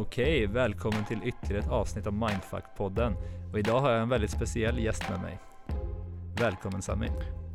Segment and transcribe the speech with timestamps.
[0.00, 3.14] Okej, välkommen till ytterligare ett avsnitt av Mindfuck-podden.
[3.52, 5.38] Och idag har jag en väldigt speciell gäst med mig.
[6.40, 7.08] Välkommen Sami.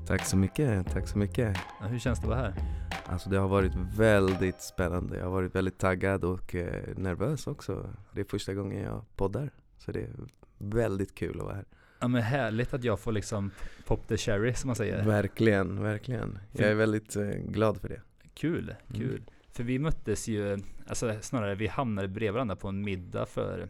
[0.08, 1.58] Tack så mycket, tack så mycket.
[1.82, 2.54] Ja, hur känns det att vara här?
[3.06, 5.18] Alltså det har varit väldigt spännande.
[5.18, 7.90] Jag har varit väldigt taggad och eh, nervös också.
[8.12, 9.50] Det är första gången jag poddar.
[9.78, 10.10] Så det är
[10.58, 11.66] väldigt kul att vara här.
[12.00, 13.52] Ja men härligt att jag får liksom
[13.86, 15.06] pop the cherry som man säger.
[15.06, 16.40] Verkligen, verkligen.
[16.52, 18.02] Jag är väldigt eh, glad för det.
[18.34, 19.10] Kul, kul.
[19.10, 19.35] Mm.
[19.56, 23.70] För vi möttes ju, alltså snarare vi hamnade bredvid varandra på en middag för,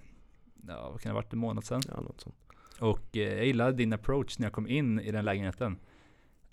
[0.67, 1.81] ja vad kan det ha varit, en månad sedan?
[1.88, 2.35] Ja, något sånt.
[2.80, 5.77] Och eh, jag gillade din approach när jag kom in i den lägenheten.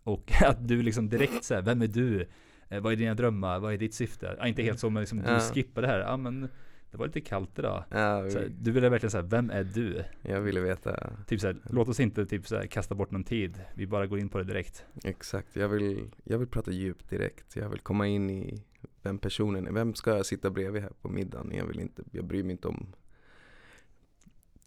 [0.02, 2.26] Och att du liksom direkt säger, vem är du?
[2.68, 3.58] Eh, vad är dina drömmar?
[3.58, 4.36] Vad är ditt syfte?
[4.38, 5.40] Ja, inte helt så, men liksom, du Ja.
[5.40, 6.00] skippade det här.
[6.00, 6.48] Ja men
[6.90, 7.84] det var lite kallt idag.
[7.90, 10.04] Ja, vi, du ville verkligen säga, vem är du?
[10.22, 13.60] jag ville veta Typ såhär, låt oss inte typ såhär, kasta bort någon tid.
[13.74, 14.84] Vi bara går in på det direkt.
[15.04, 15.56] exakt.
[15.56, 17.56] Jag vill, jag vill prata djupt direkt.
[17.56, 18.62] Jag vill komma in i
[19.02, 19.72] vem personen är.
[19.72, 21.52] Vem ska jag sitta bredvid här på middagen?
[21.54, 22.86] Jag vill inte, jag bryr mig inte om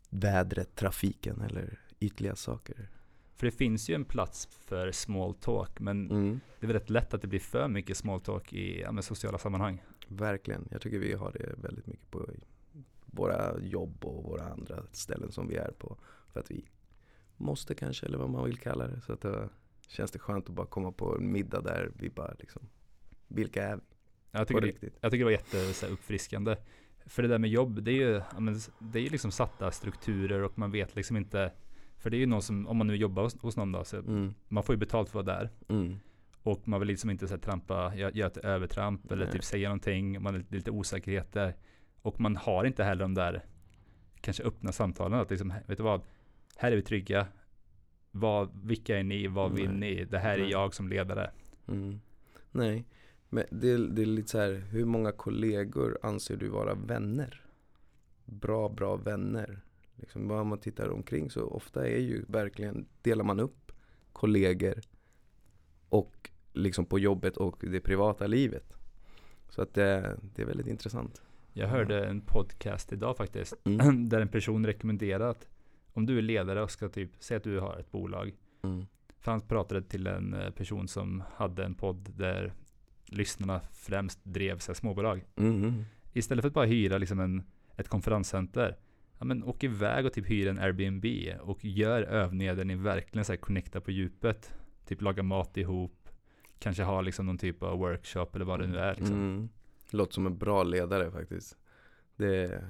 [0.09, 2.89] vädret, trafiken eller ytliga saker.
[3.36, 6.39] För det finns ju en plats för small talk, men Mm.
[6.59, 9.83] det är väldigt lätt att det blir för mycket small talk i ja, sociala sammanhang.
[10.08, 10.67] Verkligen.
[10.71, 12.30] Jag tycker vi har det väldigt mycket på
[13.05, 15.97] våra jobb och våra andra ställen som vi är på.
[16.33, 16.66] För att vi
[17.38, 19.02] måste kanske, eller vad man vill kalla det.
[19.02, 19.49] Så att då
[19.88, 22.61] känns det skönt att bara komma på en middag där vi bara liksom,
[23.27, 23.81] vilka är vi?
[24.38, 26.55] Jag tycker, det, jag tycker det var jätte så här, uppfriskande.
[27.05, 28.22] För det där med jobb, det är ju
[28.80, 31.52] det är ju liksom satta strukturer och man vet liksom inte
[31.97, 33.97] För det är ju någon som, om man nu jobbar hos, hos någon då, så
[33.97, 35.50] Mm, man får ju betalt för att vara där.
[35.69, 36.00] mm,
[36.44, 39.33] Och man vill liksom inte så här, trampa, gö- göra ett övertramp eller Nej.
[39.33, 40.22] typ säga någonting.
[40.22, 41.55] Man är lite, lite osäkerheter.
[42.02, 43.44] Och man har inte heller de där
[44.22, 45.20] kanske öppna samtalen.
[45.20, 46.02] Att liksom, vet du vad?
[46.58, 47.27] Här är vi trygga.
[48.11, 49.27] Vad, vilka är ni?
[49.27, 49.95] Vad vill Nej.
[49.95, 50.05] ni?
[50.05, 50.52] Det här är Nej.
[50.52, 51.31] jag som ledare.
[51.67, 51.99] mm.
[52.52, 52.86] Nej,
[53.30, 57.45] men det, det är lite så här, hur många kollegor anser du vara vänner?
[58.25, 59.61] Bra, bra vänner.
[59.95, 63.71] Liksom, bara man tittar omkring så ofta är ju verkligen, delar man upp
[64.13, 64.81] kollegor
[65.89, 68.73] och liksom på jobbet och det privata livet.
[69.49, 71.21] Så att det, det är väldigt intressant.
[71.53, 73.53] Jag hörde en podcast idag faktiskt.
[73.63, 74.09] Mm.
[74.09, 75.47] Där en person rekommenderade att
[75.93, 78.33] om du är ledare och ska typ, säga att du har ett bolag.
[78.63, 78.86] Mm.
[79.19, 82.53] För han pratade till en eh, person som hade en podd där
[83.05, 85.26] lyssnarna främst drev sig småbolag.
[85.36, 85.86] Mm.
[86.14, 87.43] Istället för att bara hyra liksom en,
[87.77, 88.77] ett konferenscenter.
[89.20, 91.05] Ja, men åk iväg och typ hyr en Airbnb
[91.42, 94.54] och gör övningar där ni verkligen så här connectar på djupet.
[94.86, 96.10] Typ laga mat ihop.
[96.60, 98.95] Kanske ha liksom någon typ av workshop eller vad det nu är.
[98.95, 99.16] Liksom.
[99.16, 99.49] Mm.
[99.89, 101.58] Låter som en bra ledare faktiskt.
[102.16, 102.64] Det,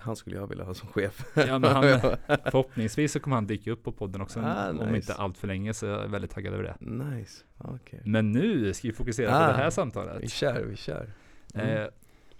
[0.00, 1.24] han skulle jag vilja ha som chef.
[1.34, 1.82] Ja, men han,
[2.44, 4.96] förhoppningsvis så kommer han dyka upp på podden också Ah, om nice.
[4.96, 6.76] inte allt för länge så jag är väldigt taggad över det.
[6.86, 8.02] nice, okej.
[8.04, 10.30] Men nu ska vi fokusera Ah, på det här Vi samtalet.
[10.30, 11.10] kör, vi kör.
[11.54, 11.66] Mm.
[11.82, 11.88] Eh,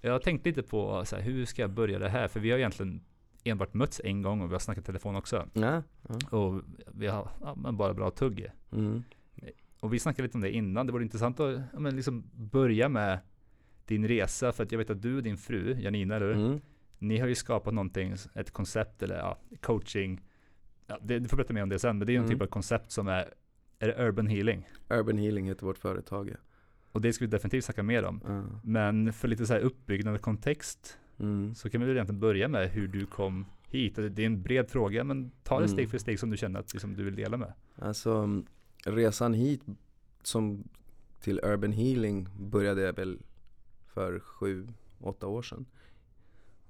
[0.00, 2.28] jag har tänkt lite på så här, hur ska jag börja det här?
[2.28, 3.00] För vi har egentligen
[3.44, 5.48] enbart mötts en gång och vi har snackat telefon också.
[5.53, 6.38] Ja, ja.
[6.38, 8.47] Och vi har ja, bara bra tugg.
[8.72, 9.03] Mm.
[9.81, 10.87] Och vi snackade lite om det innan.
[10.87, 13.19] Det vore intressant att men liksom börja med
[13.87, 14.53] din resa.
[14.53, 16.32] För att jag vet att du och din fru, Janina, eller?
[16.32, 16.60] Mm.
[17.03, 20.21] Ni har ju skapat någonting, ett koncept eller ja, coaching.
[20.87, 21.99] Ja, det, du får berätta mer om det sen.
[21.99, 22.34] Men det är ju en Mm.
[22.38, 23.34] typ av koncept som är,
[23.78, 24.69] är det urban healing?
[24.91, 26.37] Urban Healing heter vårt företag ja.
[26.93, 28.21] Och det ska vi definitivt snacka mer om.
[28.27, 28.43] Ja.
[28.65, 31.55] Men för lite så här uppbyggnad och kontext Mm.
[31.55, 33.99] så kan vi väl egentligen börja med hur du kom hit.
[33.99, 35.69] Och Det är en bred fråga men ta det Mm.
[35.77, 37.53] steg för steg som du känner att liksom, du vill dela med.
[37.77, 38.47] Alltså mm,
[38.84, 39.62] resan hit
[40.22, 40.65] som
[41.21, 43.19] till Urban Healing började väl
[43.87, 44.66] för sju,
[45.00, 45.66] åtta år sedan.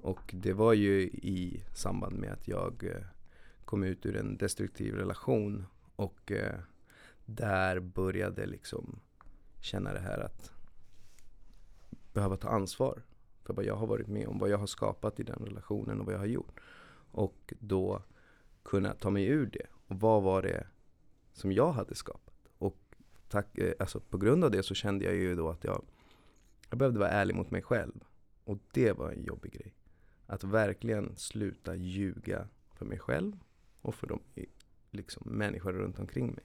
[0.02, 3.04] Och det var ju i samband med att jag eh,
[3.64, 5.66] kom ut ur en destruktiv relation
[5.96, 6.60] och eh,
[7.24, 9.00] där började liksom
[9.60, 10.52] känna det här att
[12.12, 13.02] behöva ta ansvar
[13.44, 16.06] för vad jag har varit med om, vad jag har skapat i den relationen och
[16.06, 16.60] vad jag har gjort.
[17.12, 18.02] Och då
[18.62, 19.66] kunna ta mig ur det.
[19.86, 20.66] Och vad var det
[21.32, 22.34] som jag hade skapat?
[22.58, 22.76] Och
[23.28, 25.84] tack, eh, alltså på grund av det så kände jag ju då att jag,
[26.70, 28.04] jag behövde vara ärlig mot mig själv.
[28.44, 29.74] Och det var en jobbig grej.
[30.30, 33.32] Att verkligen sluta ljuga för mig själv
[33.80, 34.20] och för de
[34.90, 36.44] liksom, människor runt omkring mig.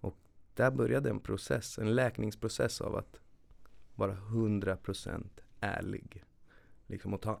[0.00, 0.16] Och
[0.54, 3.20] där började en process, en läkningsprocess av att
[3.94, 5.26] vara 100%
[5.60, 6.24] ärlig.
[6.86, 7.40] Liksom att ta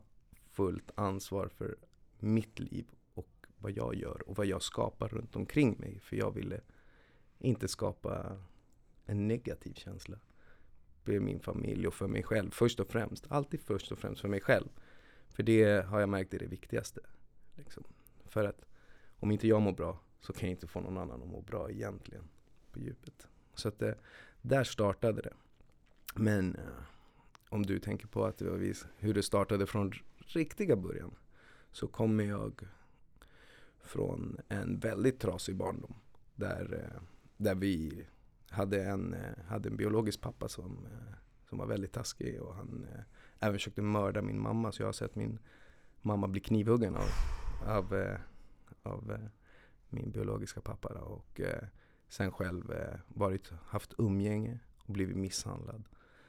[0.50, 1.76] fullt ansvar för
[2.18, 6.00] mitt liv och vad jag gör och vad jag skapar runt omkring mig.
[6.00, 6.60] För jag ville
[7.38, 8.38] inte skapa
[9.06, 10.18] en negativ känsla
[11.02, 12.50] för min familj och för mig själv.
[12.50, 13.26] Först och främst.
[13.28, 14.68] Alltid först och främst för mig själv.
[15.34, 17.00] För det har jag märkt är det viktigaste.
[17.54, 17.84] Liksom.
[18.24, 18.64] För att
[19.18, 21.70] om inte jag mår bra så kan jag inte få någon annan att må bra
[21.70, 22.24] egentligen.
[22.72, 23.28] På djupet.
[23.54, 23.98] Så att det,
[24.42, 25.32] där startade det.
[26.14, 26.82] Men eh,
[27.48, 31.14] om du tänker på att det var vis, hur det startade från riktiga början
[31.72, 32.68] så kommer jag
[33.82, 35.94] från en väldigt trasig barndom.
[36.34, 37.02] Där, eh,
[37.36, 38.06] där vi
[38.48, 39.16] hade en,
[39.48, 40.86] hade en biologisk pappa som,
[41.48, 42.86] som var väldigt taskig och han
[43.44, 44.72] även försökte mörda min mamma.
[44.72, 45.38] Så jag har sett min
[46.02, 47.08] mamma bli knivhuggen av,
[47.66, 48.18] av, eh,
[48.82, 49.28] av eh,
[49.88, 50.94] min biologiska pappa.
[50.94, 51.00] Då.
[51.00, 51.64] Och eh,
[52.08, 52.74] sen själv
[53.08, 55.84] varit, haft umgänge och blivit misshandlad.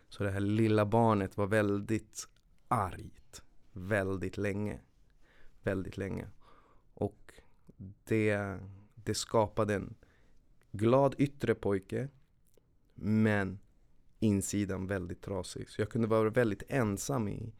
[0.09, 2.27] Så det här lilla barnet var väldigt
[2.67, 3.43] argt
[3.75, 4.79] väldigt länge.
[5.63, 6.27] Väldigt länge.
[6.93, 7.33] Och
[8.03, 8.57] det,
[8.95, 9.95] det skapade en
[10.71, 12.09] glad yttre pojke
[12.93, 13.59] men
[14.25, 15.69] insidan väldigt trasig.
[15.69, 17.53] Så jag kunde vara väldigt ensam i,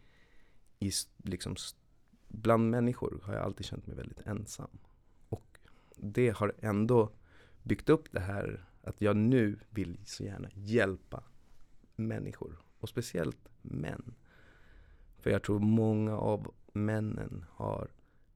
[0.79, 1.55] i liksom,
[2.27, 4.77] bland människor har jag alltid känt mig väldigt ensam.
[5.29, 5.59] Och
[5.95, 7.11] det har ändå
[7.63, 11.23] byggt upp det här att jag nu vill så gärna hjälpa
[11.95, 12.61] människor.
[12.79, 14.13] Och speciellt män.
[15.19, 17.91] För jag tror många av männen har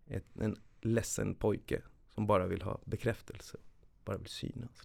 [0.08, 1.82] ett, en ledsen pojke
[2.14, 3.58] som bara vill ha bekräftelse.
[4.06, 4.84] Bara vill synas.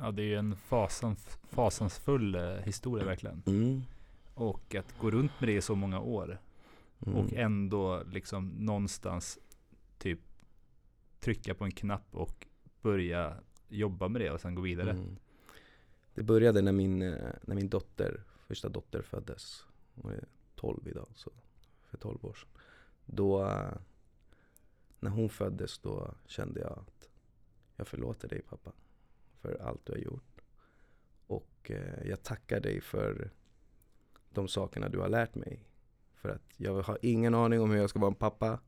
[0.00, 3.42] Ja, det är ju en fasans, fasansfull eh, historia verkligen.
[3.46, 3.82] Mm.
[4.34, 6.38] Och att gå runt med det i så många år.
[7.06, 7.18] Mm.
[7.18, 9.38] Och ändå liksom någonstans
[9.98, 10.20] typ
[11.20, 12.46] trycka på en knapp och
[12.82, 13.36] börja
[13.68, 14.90] jobba med det och sen gå vidare.
[14.90, 15.16] Mm.
[16.14, 19.64] Det började när min, eh, när min dotter, första dotter föddes.
[19.94, 20.24] Hon är
[20.54, 21.30] 12 idag, så
[21.82, 22.48] för 12 år sedan.
[23.06, 23.72] Då, eh,
[25.00, 27.08] när hon föddes, då kände jag att
[27.76, 28.72] jag förlåter dig pappa
[29.40, 30.40] för allt du har gjort.
[31.26, 33.30] Och eh, jag tackar dig för
[34.30, 35.68] de sakerna du har lärt mig.
[36.14, 38.60] För att jag har ingen aning om hur jag ska vara en pappa.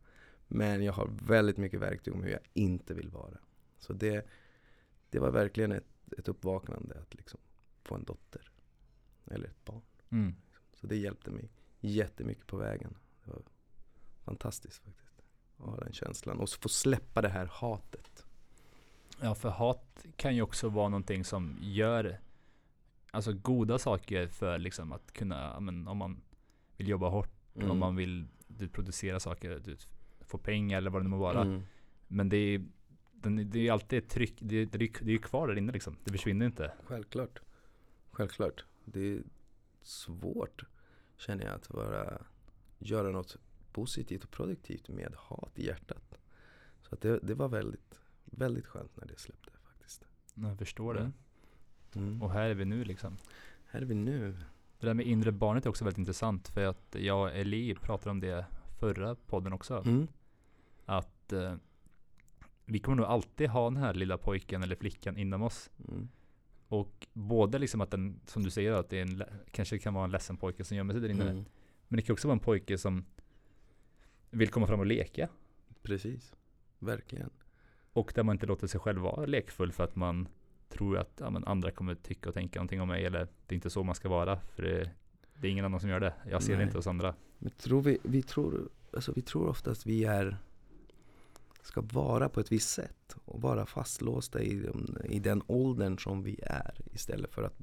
[0.49, 3.39] Men jag har väldigt mycket verktyg om hur jag inte vill vara.
[3.79, 4.27] Så det,
[5.11, 7.41] det var verkligen ett, ett uppvaknande att liksom
[7.85, 8.53] få en dotter.
[9.27, 9.83] Eller ett barn.
[10.11, 10.35] Mm.
[10.75, 11.51] Så det hjälpte mig
[11.81, 12.97] jättemycket på vägen.
[13.25, 13.43] Det var
[14.25, 15.23] fantastiskt faktiskt.
[15.57, 18.27] Att ha den känslan och få släppa det här hatet.
[19.21, 22.21] Ja, för hat kan ju också vara någonting som gör
[23.11, 26.23] alltså goda saker för liksom att kunna, men, om man
[26.77, 27.71] vill jobba hårt, mm.
[27.71, 29.77] om man vill du, producera saker, du,
[30.21, 31.41] få pengar eller vad det nu må vara.
[31.43, 31.63] Mm.
[32.09, 32.65] Men det är,
[33.13, 35.97] den, det är alltid ett tryck, det, det, det är ju kvar där inne liksom.
[36.05, 36.73] Det försvinner inte.
[36.85, 37.41] Självklart.
[38.11, 38.65] Självklart.
[38.85, 39.23] Det är
[39.83, 40.65] svårt
[41.17, 42.23] känner jag att vara,
[42.79, 43.37] göra något
[43.73, 46.19] positivt och produktivt med hat i hjärtat.
[46.83, 50.05] Så att det, det var väldigt, väldigt skönt när det släppte faktiskt.
[50.35, 51.13] Jag förstår det.
[51.95, 52.23] Mm.
[52.23, 53.17] Och här är vi nu liksom.
[53.67, 54.37] Här är vi nu.
[54.79, 58.11] Det där med inre barnet är också väldigt intressant för att jag och Eli pratade
[58.11, 58.47] om det
[58.79, 59.83] förra podden också.
[59.87, 60.09] Mm.
[60.87, 61.55] Att eh,
[62.65, 65.71] vi kommer nog alltid ha den här lilla pojken eller flickan inom oss.
[65.89, 66.09] Mm.
[66.69, 70.05] Och både liksom att den, som du säger, att det är en, kanske kan vara
[70.05, 71.31] en ledsen pojke som gömmer sig där inne.
[71.31, 71.45] Mm.
[71.89, 73.05] Men det kan också vara en pojke som
[74.31, 75.29] vill komma fram och leka.
[75.83, 76.33] Precis,
[76.79, 77.31] verkligen.
[77.93, 80.29] Och där man inte låter sig själv vara lekfull för att man
[80.69, 83.05] tror att ja, andra kommer tycka och tänka någonting om mig.
[83.05, 84.41] Eller det är inte så man ska vara.
[84.41, 84.91] För det,
[85.35, 86.15] det är ingen annan som gör det.
[86.31, 86.59] Jag ser Nej.
[86.59, 87.15] det inte hos andra.
[87.39, 90.37] Men tror vi, vi, tror, alltså vi tror ofta att vi är
[91.63, 94.71] ska vara på ett visst sätt och vara fastlåsta i,
[95.05, 97.59] i den åldern som vi är istället för att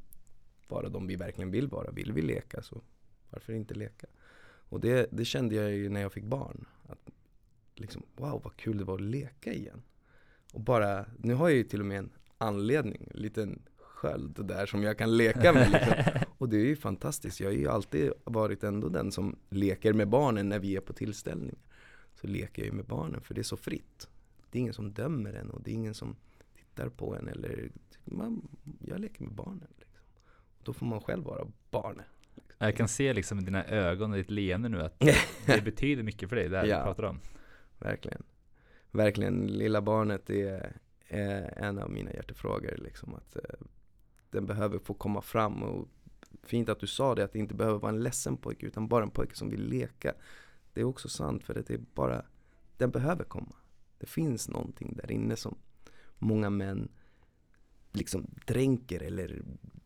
[0.68, 1.92] vara de vi verkligen vill vara.
[1.92, 2.82] Vill vi leka så
[3.30, 4.08] varför inte leka?
[4.70, 6.66] Och det, det kände jag ju när jag fick barn.
[6.88, 7.10] Att
[7.76, 9.82] liksom, wow vad kul det var att leka igen.
[10.54, 14.66] Och bara, nu har jag ju till och med en anledning, en liten sköld där
[14.66, 15.72] som jag kan leka med.
[15.72, 15.94] Liksom.
[16.38, 17.40] Och det är ju fantastiskt.
[17.40, 20.94] Jag har ju alltid varit ändå den som leker med barnen när vi är på
[20.94, 21.58] tillställningar
[22.22, 24.10] så leker jag ju med barnen för det är så fritt.
[24.52, 26.16] Det är ingen som dömer en och det är ingen som
[26.56, 27.72] tittar på en eller
[28.06, 28.48] man,
[28.80, 29.68] jag leker med barnen.
[29.78, 30.04] Liksom.
[30.64, 32.06] Då får man själv vara barnet.
[32.36, 32.56] Liksom.
[32.58, 35.00] Jag kan se liksom i dina ögon och ditt leende nu att
[35.46, 37.20] det betyder mycket för dig, det här ja, du pratar om.
[37.80, 38.24] Verkligen.
[38.98, 40.78] Verkligen, lilla barnet är,
[41.08, 42.78] är en av mina hjärtefrågor.
[42.78, 43.66] Liksom, att eh,
[44.30, 45.88] den behöver få komma fram och
[46.44, 49.04] fint att du sa det, att det inte behöver vara en ledsen pojke utan bara
[49.04, 50.14] en pojke som vill leka.
[50.74, 52.26] Det är också sant för att det är bara,
[52.78, 53.56] den behöver komma.
[53.98, 55.58] Det finns någonting där inne som
[56.18, 56.90] många män
[57.92, 59.42] liksom dränker eller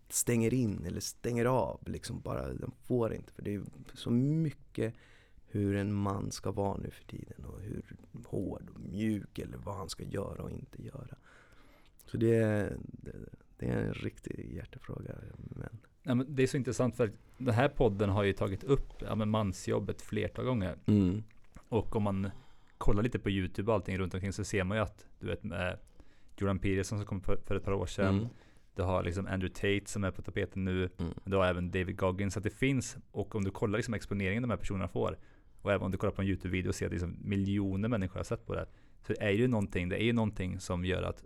[0.09, 1.79] stänger in eller stänger av.
[1.85, 3.33] Liksom bara, de får inte.
[3.33, 3.63] För det är
[3.93, 4.93] så mycket
[5.51, 7.83] hur en man ska vara nu för tiden och hur
[8.25, 11.15] hård och mjuk eller vad han ska göra och inte göra.
[12.05, 12.77] Så det är,
[13.57, 15.15] det, är en riktig hjärtefråga.
[15.37, 18.93] Men Ja, men det är så intressant för den här podden har ju tagit upp
[19.01, 20.77] ja, men mansjobbet flertal gånger.
[20.85, 21.23] Mm.
[21.69, 22.31] Och om man
[22.77, 25.43] kollar lite på YouTube och allting runt omkring så ser man ju att du vet
[25.43, 25.77] med
[26.37, 28.17] Jordan Peterson som kom för, för ett par år sedan.
[28.17, 28.29] Mm.
[28.75, 30.89] Du har liksom Andrew Tate som är på tapeten nu.
[30.97, 31.13] Mm.
[31.23, 32.33] Du har även David Goggins.
[32.33, 35.17] Så att det finns, och om du kollar liksom exponeringen de här personerna får.
[35.61, 38.23] Och även om du kollar på en YouTube-video och ser att liksom miljoner människor har
[38.23, 38.65] sett på det.
[39.07, 41.23] Så är det ju någonting, det är ju någonting som gör att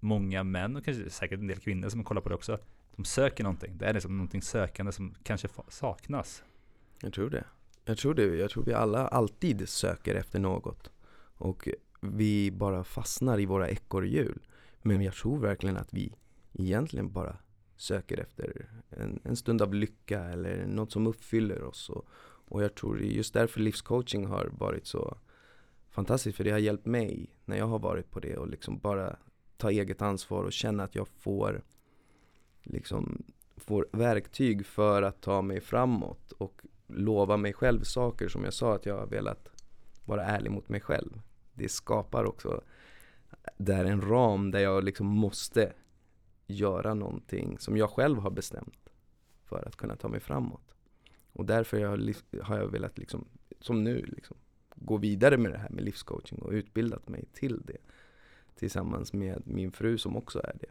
[0.00, 2.58] många män och kanske säkert en del kvinnor som kollar på det också.
[2.96, 3.78] De söker någonting.
[3.78, 6.42] Det är liksom någonting sökande som kanske saknas.
[7.02, 7.44] Jag tror det.
[7.84, 8.36] Jag tror det.
[8.36, 10.90] Jag tror vi alla alltid söker efter något.
[11.34, 11.68] Och
[12.00, 14.38] vi bara fastnar i våra ekorrhjul.
[14.82, 16.14] Men jag tror verkligen att vi
[16.52, 17.36] egentligen bara
[17.76, 21.90] söker efter en, en stund av lycka eller något som uppfyller oss.
[21.90, 22.08] Och,
[22.48, 25.16] och jag tror just därför livscoaching har varit så
[25.90, 26.36] fantastiskt.
[26.36, 29.16] För det har hjälpt mig när jag har varit på det och liksom bara
[29.56, 31.62] ta eget ansvar och känna att jag får
[32.62, 33.22] liksom
[33.56, 38.74] får verktyg för att ta mig framåt och lova mig själv saker som jag sa
[38.74, 39.48] att jag har velat
[40.04, 41.20] vara ärlig mot mig själv.
[41.54, 42.62] Det skapar också
[43.56, 45.72] där en ram där jag liksom måste
[46.46, 48.88] göra någonting som jag själv har bestämt
[49.44, 50.74] för att kunna ta mig framåt.
[51.38, 53.24] Och därför har jag, har jag velat, liksom,
[53.60, 54.36] som nu, liksom,
[54.74, 57.78] gå vidare med det här med livscoaching och utbildat mig till det.
[58.54, 60.70] Tillsammans med min fru som också är det.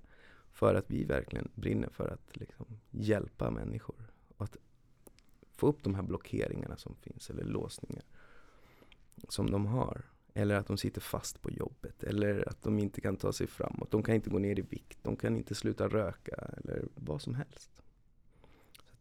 [0.51, 4.11] För att vi verkligen brinner för att liksom, hjälpa människor.
[4.37, 4.57] Och att
[5.55, 8.05] få upp de här blockeringarna som finns, eller låsningar
[9.29, 10.01] som de har.
[10.33, 13.91] Eller att de sitter fast på jobbet, eller att de inte kan ta sig framåt.
[13.91, 17.35] De kan inte gå ner i vikt, de kan inte sluta röka, eller vad som
[17.35, 17.69] helst.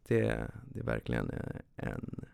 [0.07, 1.31] Det, det är verkligen
[1.75, 2.25] en,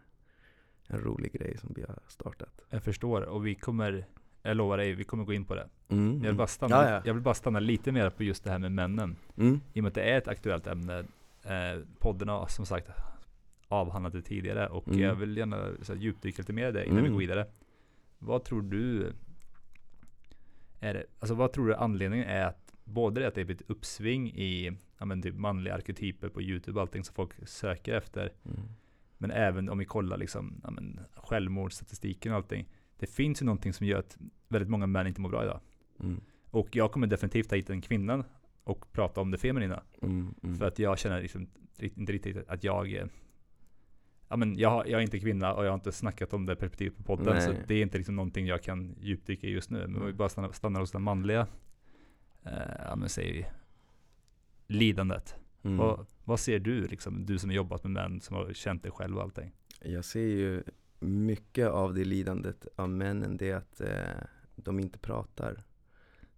[0.88, 2.62] en rolig grej som vi har startat.
[2.70, 4.06] Jag förstår och vi kommer,
[4.42, 5.68] jag lovar dig, vi kommer gå in på det.
[5.90, 6.14] Mm.
[6.14, 7.02] Jag vill, bara stanna, Ja, ja.
[7.06, 9.16] jag vill bara stanna lite mer på just det här med männen.
[9.38, 9.62] Mm.
[9.74, 11.00] I och med att det är ett aktuellt ämne.
[11.44, 12.90] Eh, podden har som sagt
[13.68, 15.00] avhandlat det tidigare och Mm.
[15.00, 17.12] jag vill gärna så här, djupdyka lite mer i det innan vi Mm.
[17.14, 17.48] går vidare.
[18.20, 19.14] Vad tror du
[20.80, 23.62] är det, alltså vad tror du anledningen är att både det att det är ett
[23.68, 28.34] uppsving i ja, men typ manliga arketyper på YouTube och allting som folk söker efter.
[28.46, 28.60] Mm.
[29.18, 32.70] Men även om vi kollar liksom, ja, men självmordsstatistiken och allting.
[32.98, 35.60] Det finns ju någonting som gör att väldigt många män inte mår bra idag.
[36.00, 36.22] Mm.
[36.50, 38.24] Och jag kommer definitivt ta hit en kvinna
[38.64, 39.84] och prata om det feminina.
[40.02, 40.36] Mm.
[40.44, 40.56] Mm.
[40.56, 41.48] För att jag känner liksom
[41.80, 43.10] inte riktigt att jag
[44.34, 46.98] Ja men jag, jag är inte kvinna och jag har inte snackat om det perspektivet
[46.98, 47.42] på podden.
[47.42, 47.64] Så Nej.
[47.68, 49.88] det är inte liksom någonting jag kan djupdyka i just nu.
[49.88, 51.48] Men om vi bara stannar, stannar hos det manliga
[52.46, 53.52] eh, Ja men säg
[54.68, 55.36] Lidandet.
[55.64, 55.78] Mm.
[55.78, 57.26] Vad, vad ser du liksom?
[57.26, 59.54] Du som har jobbat med män, som har känt dig själv och allting.
[59.82, 60.64] Jag ser ju
[61.00, 65.64] mycket av det lidandet av männen, det är att eh, de inte pratar.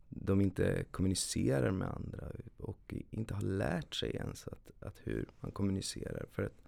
[0.10, 5.52] De inte kommunicerar med andra och inte har lärt sig ens att, att hur man
[5.52, 6.26] kommunicerar.
[6.32, 6.62] För att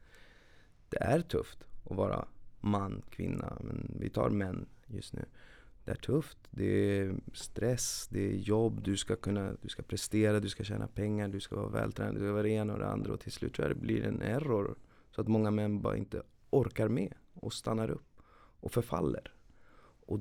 [0.89, 2.27] det är tufft att vara
[2.59, 5.25] man, kvinna, men vi tar män just nu.
[5.87, 10.39] Det är tufft, det är stress, det är jobb, du ska kunna, du ska prestera,
[10.39, 12.87] du ska tjäna pengar, du ska vara vältränad, du ska vara det ena och det
[12.87, 14.75] andra och till slut tror jag det blir en error.
[15.11, 18.21] Så att många män bara inte orkar med och stannar upp
[18.59, 19.33] och förfaller.
[20.05, 20.19] Och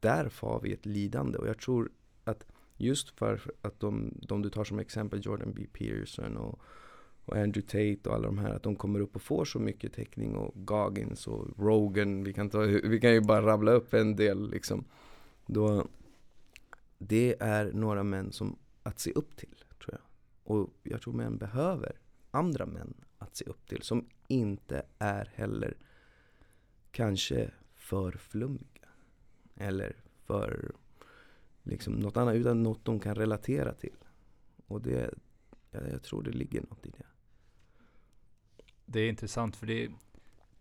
[0.00, 1.90] där har vi ett lidande och jag tror
[2.24, 2.46] att
[2.76, 5.66] just för att de, de du tar som exempel, Jordan B.
[5.72, 6.60] Peterson och,
[7.24, 9.92] och Andrew Tate och alla de här, att de kommer upp och får så mycket
[9.92, 14.16] täckning och Goggins och Rogan, vi kan, ta, vi kan ju bara rabbla upp en
[14.16, 14.84] del liksom.
[15.46, 15.86] Då,
[16.98, 20.00] det är några män som att se upp till, tror jag.
[20.44, 21.92] Och jag tror män behöver
[22.30, 25.76] andra män att se upp till som inte är heller
[26.90, 28.88] kanske för flummiga.
[29.54, 30.72] Eller för
[31.62, 33.96] liksom något annat, utan något de kan relatera till.
[34.66, 35.14] Och det,
[35.70, 37.04] jag, jag tror det ligger något i det.
[38.86, 39.90] Det är intressant för det,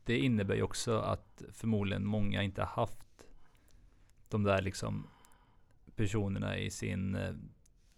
[0.06, 3.28] det innebär ju också att förmodligen många inte har haft
[4.30, 5.08] de där liksom
[5.96, 7.34] personerna i sin eh,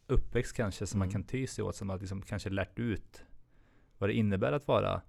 [0.07, 1.11] uppväxt kanske som man Mm.
[1.13, 3.23] kan ty sig åt som har liksom kanske lärt ut
[3.97, 5.01] vad det innebär att vara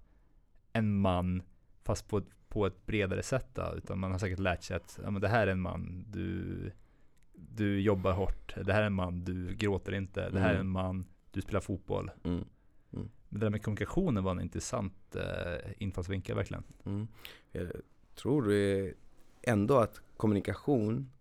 [0.73, 1.43] en man
[1.83, 3.73] fast på, på ett bredare sätt då.
[3.77, 6.71] Utan man har säkert lärt sig att ja, men det här är en man, du,
[7.33, 8.55] du jobbar hårt.
[8.65, 10.29] Det här är en man, du gråter inte.
[10.29, 10.67] Det här är Mm.
[10.67, 12.11] en man, du spelar fotboll.
[12.23, 12.45] Mm.
[13.29, 16.63] Det där med kommunikationen var en intressant eh, infallsvinkel verkligen.
[16.85, 17.07] Mm.
[17.51, 17.71] Jag
[18.15, 18.53] tror
[19.41, 21.11] ändå att kommunikation,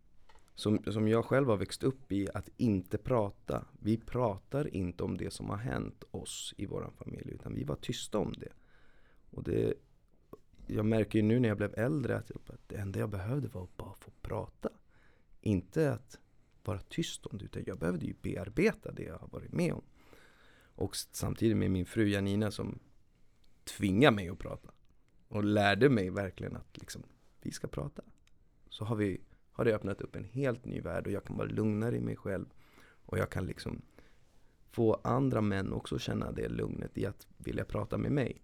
[0.54, 3.64] som, som jag själv har växt upp i, att inte prata.
[3.80, 7.76] Vi pratar inte om det som har hänt oss i vår familj, utan vi var
[7.76, 8.52] tysta om det.
[9.30, 9.74] Och det,
[10.66, 13.48] jag märker ju nu när jag blev äldre att, jag, att det enda jag behövde
[13.48, 14.68] var att bara få prata.
[15.40, 16.18] Inte att
[16.64, 19.82] vara tyst om det, utan jag behövde ju bearbeta det jag har varit med om.
[20.76, 22.78] Och samtidigt med min fru Janina som
[23.64, 24.70] tvingade mig att prata.
[25.28, 27.02] Och lärde mig verkligen att liksom,
[27.40, 28.02] vi ska prata.
[28.68, 29.20] Så har, vi,
[29.52, 32.16] har det öppnat upp en helt ny värld och jag kan vara lugnare i mig
[32.16, 32.46] själv.
[33.06, 33.82] Och jag kan liksom
[34.70, 38.42] få andra män också känna det lugnet i att vilja prata med mig.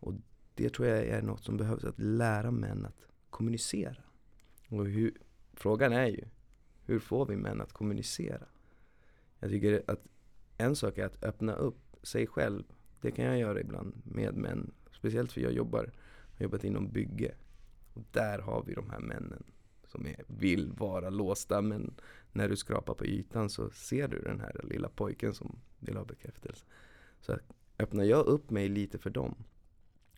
[0.00, 0.14] Och
[0.54, 4.02] det tror jag är något som behövs, att lära män att kommunicera.
[4.68, 5.14] Och hur,
[5.52, 6.24] frågan är ju,
[6.84, 8.46] hur får vi män att kommunicera?
[9.38, 10.04] Jag tycker att
[10.56, 12.64] en sak är att öppna upp sig själv.
[13.00, 14.72] Det kan jag göra ibland med män.
[14.92, 15.92] Speciellt för jag jobbar,
[16.36, 17.34] har jobbat inom bygge.
[17.94, 19.44] Och där har vi de här männen
[19.84, 21.94] som är, vill vara låsta men
[22.32, 26.04] när du skrapar på ytan så ser du den här lilla pojken som vill ha
[26.04, 26.64] bekräftelse.
[27.20, 27.38] Så
[27.78, 29.34] öppnar jag upp mig lite för dem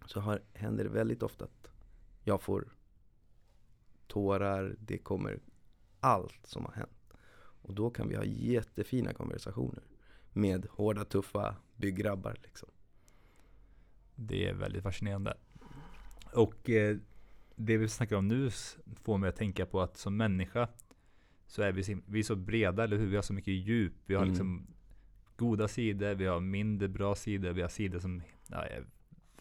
[0.06, 1.70] så har, händer det väldigt ofta att
[2.24, 2.68] jag får
[4.06, 5.40] tårar, det kommer
[6.00, 7.12] allt som har hänt.
[7.62, 9.82] Och då kan vi ha jättefina konversationer
[10.38, 12.36] med hårda, tuffa bygggrabbar.
[12.42, 12.68] Liksom.
[14.14, 15.36] Det är väldigt fascinerande.
[16.32, 16.96] Och eh,
[17.56, 18.50] det vi snackar om nu
[19.02, 20.68] får mig att tänka på att som människa
[21.46, 23.06] så är vi, vi är så breda, eller hur?
[23.06, 23.92] Vi har så mycket djup.
[24.06, 24.32] Vi har mm.
[24.32, 24.66] liksom
[25.36, 28.64] goda sidor, vi har mindre bra sidor, vi har sidor som ja,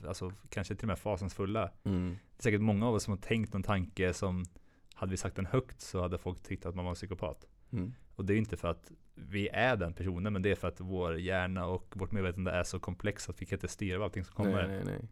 [0.07, 1.71] alltså, kanske till och med fasansfulla.
[1.83, 2.09] Mm.
[2.09, 4.45] Det är säkert många av oss som har tänkt någon tanke som
[4.93, 7.45] hade vi sagt den högt så hade folk tyckt att man var en psykopat.
[7.71, 7.93] Mm.
[8.17, 10.81] Och det är inte för att vi är den personen, men det är för att
[10.81, 14.35] vår hjärna och vårt medvetande är så komplext att vi kan inte styra allting som
[14.35, 14.67] kommer.
[14.67, 15.09] Nej, nej, nej.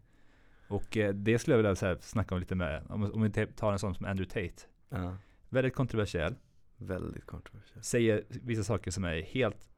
[0.68, 3.48] Och eh, det skulle jag vilja så här, snacka om lite med, om, om vi
[3.48, 4.68] tar en sån som Andrew Tate.
[4.90, 5.18] Ja.
[5.50, 6.36] Väldigt kontroversiell.
[6.78, 7.84] Väldigt kontroversiell.
[7.84, 9.70] Säger vissa saker som är helt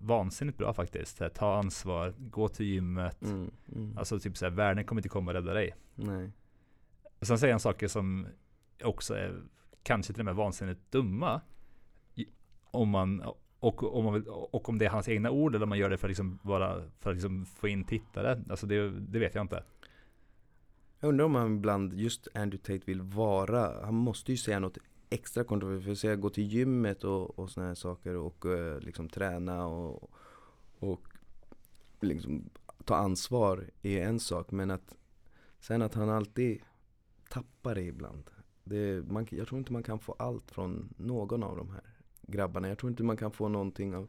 [0.00, 1.20] vansinnigt bra faktiskt.
[1.20, 3.22] Här, ta ansvar, gå till gymmet.
[3.22, 3.98] Mm, mm.
[3.98, 5.74] Alltså typ såhär, världen kommer inte komma och rädda dig.
[5.94, 6.32] Nej.
[7.20, 8.26] Sen säger han saker som
[8.84, 9.42] också är
[9.82, 11.40] kanske till och med vansinnigt dumma.
[12.78, 13.22] Om man,
[13.58, 15.90] och, om man vill, och om det är hans egna ord eller om man gör
[15.90, 18.44] det för, liksom bara, för att liksom få in tittare.
[18.50, 19.62] Alltså det, det vet jag inte.
[21.00, 24.78] Jag undrar om han ibland, just Andrew Tate vill vara, han måste ju säga något
[25.10, 25.98] extra kontroversiellt.
[25.98, 30.10] Säga gå till gymmet och, och såna här saker och eh, liksom träna och,
[30.78, 31.08] och
[32.00, 32.50] liksom
[32.84, 34.50] ta ansvar är en sak.
[34.50, 34.96] Men att
[35.60, 36.62] sen att han alltid
[37.30, 38.30] tappar det ibland.
[38.64, 41.97] Det, man, jag tror inte man kan få allt från någon av de här
[42.28, 42.68] grabbarna.
[42.68, 44.08] Jag tror inte man kan få någonting av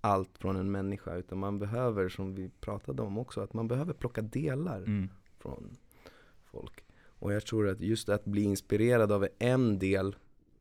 [0.00, 1.14] allt från en människa.
[1.16, 5.08] Utan man behöver, som vi pratade om också, att man behöver plocka delar mm.
[5.38, 5.76] från
[6.44, 6.84] folk.
[7.06, 10.16] Och jag tror att just att bli inspirerad av en del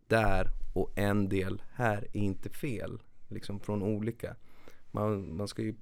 [0.08, 3.02] där och en del här är inte fel.
[3.28, 4.36] Liksom från olika.
[4.92, 5.76] Man, man ska ju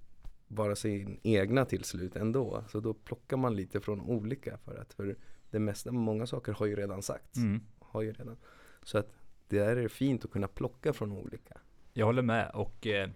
[0.48, 2.64] vara sin egna till slut ändå.
[2.70, 4.58] Så då plockar man lite från olika.
[4.58, 5.16] För att för
[5.50, 7.38] det mesta, många saker har ju redan sagts.
[7.38, 7.62] Mm.
[7.80, 8.38] Har ju redan.
[8.84, 9.14] Så att
[9.52, 11.58] det är fint att kunna plocka från olika.
[11.94, 13.10] Jag håller med och eh,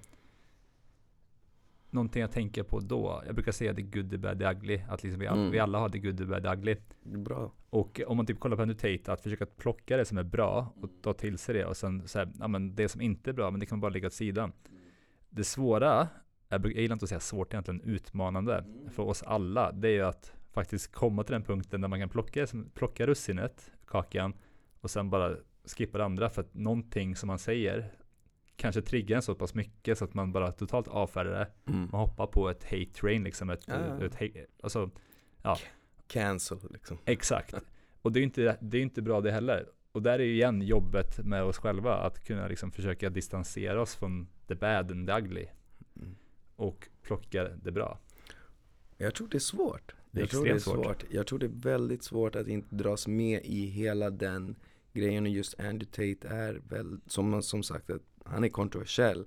[1.90, 3.24] någonting jag tänker på då.
[3.26, 4.82] Jag brukar säga the good, the bad, the ugly.
[4.90, 5.52] Att liksom vi, all, mm.
[5.52, 6.76] vi alla har the good, the bad, the ugly.
[7.04, 7.52] Bra.
[7.70, 10.74] Och om man typ kollar på Andrew Tate, att försöka plocka det som är bra
[10.82, 13.52] och ta till sig det och sen så ja men det som inte är bra,
[13.52, 14.52] men det kan bara ligga åt sidan.
[15.30, 16.08] Det svåra,
[16.50, 18.90] jag, jag gillar inte att säga svårt egentligen, utmanande mm.
[18.90, 22.10] för oss alla, det är ju att faktiskt komma till den punkten där man kan
[22.10, 24.34] plocka, plocka russinet, kakan,
[24.82, 25.36] och sen bara
[25.68, 27.92] skippa det andra för att någonting som man säger
[28.56, 31.72] kanske triggar en så pass mycket så att man bara totalt avfärdar det.
[31.72, 31.90] Mm.
[31.92, 33.50] Man hoppar på ett hate train liksom.
[33.50, 34.06] Ett, ja.
[34.06, 34.90] ett hate, alltså,
[35.42, 35.58] ja.
[36.08, 36.98] Cancel liksom.
[37.06, 37.56] Exakt.
[38.02, 39.70] Och det är ju inte, det är inte bra det heller.
[39.92, 41.96] Och där är ju igen jobbet med oss själva.
[41.96, 45.46] Att kunna liksom försöka distansera oss från the bad and the ugly.
[45.96, 46.16] Mm.
[46.56, 48.00] Och plocka det bra.
[48.98, 49.96] Jag tror det är svårt.
[50.12, 50.86] Det är jag tror det är svårt.
[50.86, 51.04] svårt.
[51.10, 54.56] Jag tror det är väldigt svårt att inte dras med i hela den
[54.96, 55.24] grejen.
[55.24, 59.26] med just Andy Tate är väl, som, som sagt, att han är kontroversiell.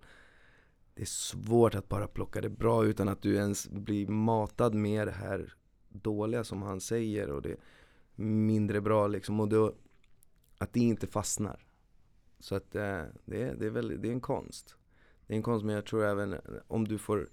[0.95, 5.07] Det är svårt att bara plocka det bra utan att du ens blir matad med
[5.07, 5.55] det här
[5.89, 7.57] dåliga som han säger och det
[8.15, 9.41] mindre bra liksom.
[9.41, 9.75] Och då,
[10.59, 11.67] att det inte fastnar.
[12.41, 14.77] Så att eh, det, är, det, är väldigt, det är en konst.
[15.27, 17.29] Det är en konst men jag tror även eh, om du får,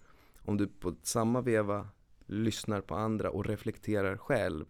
[0.45, 1.89] om du på samma veva
[2.25, 4.65] lyssnar på andra och reflekterar själv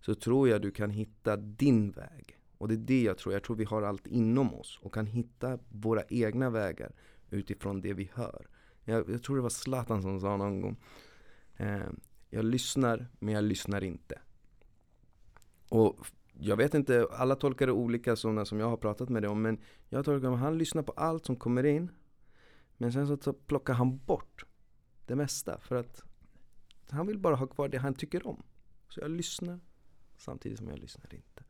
[0.00, 2.37] så tror jag du kan hitta din väg.
[2.58, 3.32] Och det är det jag tror.
[3.32, 6.92] Jag tror vi har allt inom oss och kan hitta våra egna vägar
[7.30, 8.46] utifrån det vi hör.
[8.84, 10.76] Jag, jag tror det var Zlatan som sa någon gång.
[11.56, 11.88] Eh,
[12.30, 14.20] jag lyssnar, men jag lyssnar inte.
[15.68, 19.28] Och jag vet inte, alla tolkar det olika sådana som jag har pratat med det
[19.28, 19.42] om.
[19.42, 21.90] Men jag tolkar att han lyssnar på allt som kommer in.
[22.76, 24.44] Men sen så plockar han bort
[25.06, 25.58] det mesta.
[25.58, 26.02] För att
[26.90, 28.42] han vill bara ha kvar det han tycker om.
[28.88, 29.60] Så jag lyssnar
[30.16, 31.44] samtidigt som jag lyssnar inte.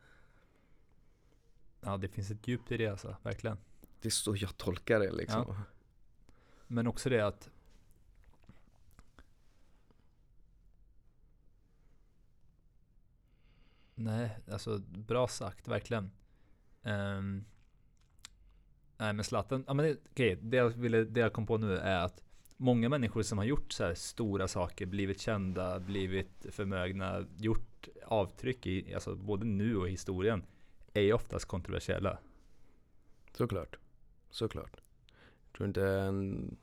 [1.80, 3.56] Ja, det finns ett djup i det alltså, verkligen.
[4.00, 5.44] Det är så jag tolkar det liksom.
[5.48, 5.56] Ja.
[6.66, 7.50] Men också det att
[13.94, 16.10] Nej, alltså bra sagt, verkligen.
[16.82, 17.44] Um,
[18.98, 21.76] nej men Zlatan, ja men det, okay, det, jag ville, det jag kom på nu
[21.76, 22.22] är att
[22.56, 28.66] många människor som har gjort så här stora saker, blivit kända, blivit förmögna, gjort avtryck
[28.66, 30.42] i, alltså både nu och historien,
[30.98, 32.18] är ju oftast kontroversiella.
[33.32, 33.78] Såklart.
[34.30, 34.80] Såklart.
[35.52, 36.56] Tror inte en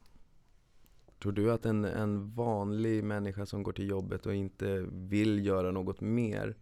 [1.19, 5.71] Tror du att en, en vanlig människa som går till jobbet och inte vill göra
[5.71, 6.55] något mer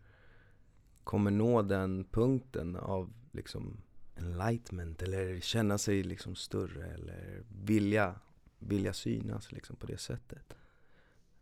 [1.03, 3.81] kommer nå den punkten av liksom
[4.15, 8.15] enlightenment eller känna sig liksom större eller vilja,
[8.59, 10.53] vilja synas liksom på det sättet?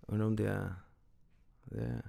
[0.02, 0.76] Undrar om det,
[1.64, 2.02] det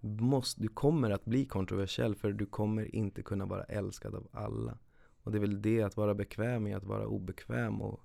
[0.00, 4.78] måste, du kommer att bli kontroversiell för du kommer inte kunna vara älskad av alla.
[5.22, 8.00] Och det är väl det att vara bekväm i att vara obekväm och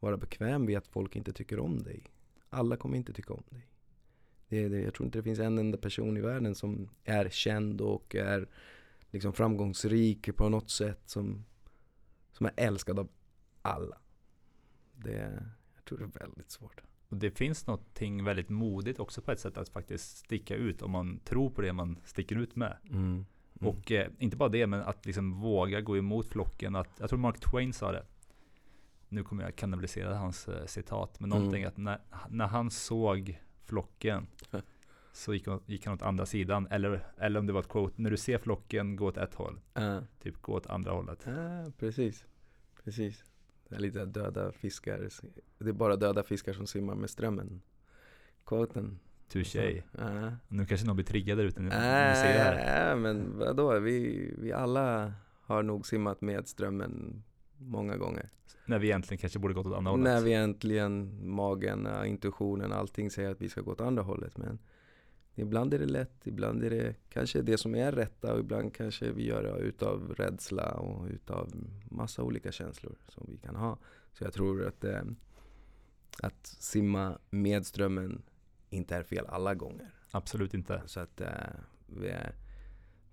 [0.00, 2.02] vara bekväm vid att folk inte tycker om dig.
[2.50, 3.66] Alla kommer inte tycka om dig.
[4.48, 7.80] Det, det, jag tror inte det finns en enda person i världen som är känd
[7.80, 8.48] och är
[9.10, 11.44] liksom framgångsrik på något sätt som,
[12.32, 13.08] som är älskad av
[13.62, 13.98] alla.
[14.92, 15.42] Det,
[15.74, 16.82] jag tror det är väldigt svårt.
[17.10, 20.90] Och det finns någonting väldigt modigt också på ett sätt att faktiskt sticka ut om
[20.90, 22.76] man tror på det man sticker ut med.
[22.90, 23.02] Mm.
[23.02, 23.24] Mm.
[23.60, 26.76] Och eh, inte bara det, men att liksom våga gå emot flocken.
[26.76, 28.04] Att, jag tror Mark Twain sa det
[29.10, 31.68] nu kommer jag kannibalisera hans eh, citat, men någonting mm.
[31.68, 34.26] att när, när han såg flocken
[35.12, 36.66] så gick, gick han åt andra sidan.
[36.70, 39.60] Eller, eller om det var ett quote, när du ser flocken, gå åt ett håll.
[39.78, 40.00] Uh.
[40.22, 41.28] Typ gå åt andra hållet.
[41.28, 42.24] Uh, precis,
[42.84, 43.24] precis.
[43.70, 45.08] Det är lite döda fiskar.
[45.58, 47.62] Det är bara döda fiskar som simmar med strömmen.
[48.46, 48.98] Quoten.
[49.28, 49.82] Touché.
[49.98, 50.32] Uh.
[50.48, 52.88] Nu kanske någon blir triggad där ute när uh, ser det här.
[52.88, 53.78] Ja, men vadå?
[53.78, 57.22] Vi, vi alla har nog simmat med strömmen
[57.58, 58.30] många gånger.
[58.66, 60.04] När vi egentligen kanske borde gått åt andra hållet.
[60.04, 64.38] När vi egentligen, magen, intuitionen, allting säger att vi ska gå åt andra hållet.
[64.38, 64.58] Men
[65.34, 69.12] ibland är det lätt, ibland är det kanske det som är rätta och ibland kanske
[69.12, 71.52] vi gör det utav rädsla och utav
[71.90, 73.78] massa olika känslor som vi kan ha.
[74.12, 75.02] Så jag tror att, eh,
[76.22, 78.22] att simma med strömmen
[78.70, 79.94] inte är fel alla gånger.
[80.10, 80.82] Absolut inte.
[80.86, 81.28] Så att eh,
[82.02, 82.34] är,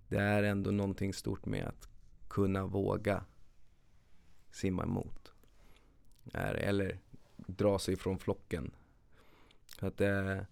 [0.08, 1.89] det är ändå någonting stort med att
[2.27, 3.23] kunna våga
[4.51, 5.32] simma emot.
[6.34, 6.99] Eller
[7.36, 8.71] dra sig från flocken.
[9.80, 10.45] Att det,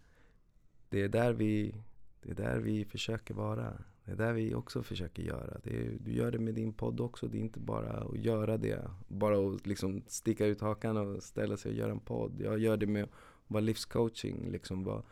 [0.95, 1.75] det, är där vi,
[2.21, 3.73] det är där vi försöker vara.
[4.05, 5.59] Det är där vi också försöker göra.
[5.63, 7.27] Är, du gör det med din podd också.
[7.27, 8.91] Det är inte bara att göra det.
[9.07, 12.41] Bara att liksom sticka ut hakan och ställa sig och göra en podd.
[12.41, 13.09] Jag gör det med att
[13.47, 14.51] vara livscoaching.
[14.51, 15.03] Liksom vad,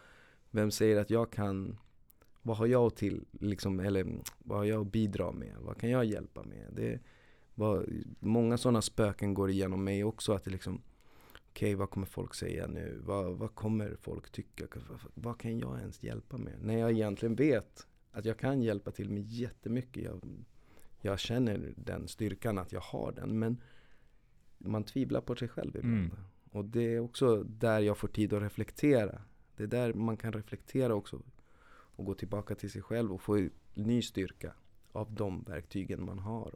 [0.52, 1.78] vem säger att jag kan
[2.42, 4.06] vad har jag till, liksom, eller
[4.38, 5.56] vad har jag att bidra med?
[5.62, 6.68] Vad kan jag hjälpa med?
[6.76, 7.00] Det,
[7.56, 7.86] vad,
[8.20, 10.34] många sådana spöken går igenom mig också.
[10.34, 10.82] Att det liksom,
[11.54, 13.02] okej okay, vad kommer folk säga nu?
[13.04, 14.66] Vad, vad kommer folk tycka?
[14.90, 16.54] Vad, vad, kan jag ens hjälpa med?
[16.62, 20.04] När jag egentligen vet att jag kan hjälpa till med jättemycket.
[20.04, 20.46] Jag,
[21.02, 23.40] jag känner den styrkan att jag har den.
[23.40, 23.62] Men
[24.58, 25.96] man tvivlar på sig själv ibland.
[25.96, 26.16] Mm.
[26.52, 29.22] Och det är också där jag får tid att reflektera.
[29.56, 31.22] Det är där man kan reflektera också.
[31.96, 34.54] Och gå tillbaka till sig själv och få ny styrka
[34.92, 36.54] av de verktygen man har.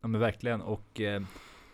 [0.00, 1.22] Ja men verkligen och eh,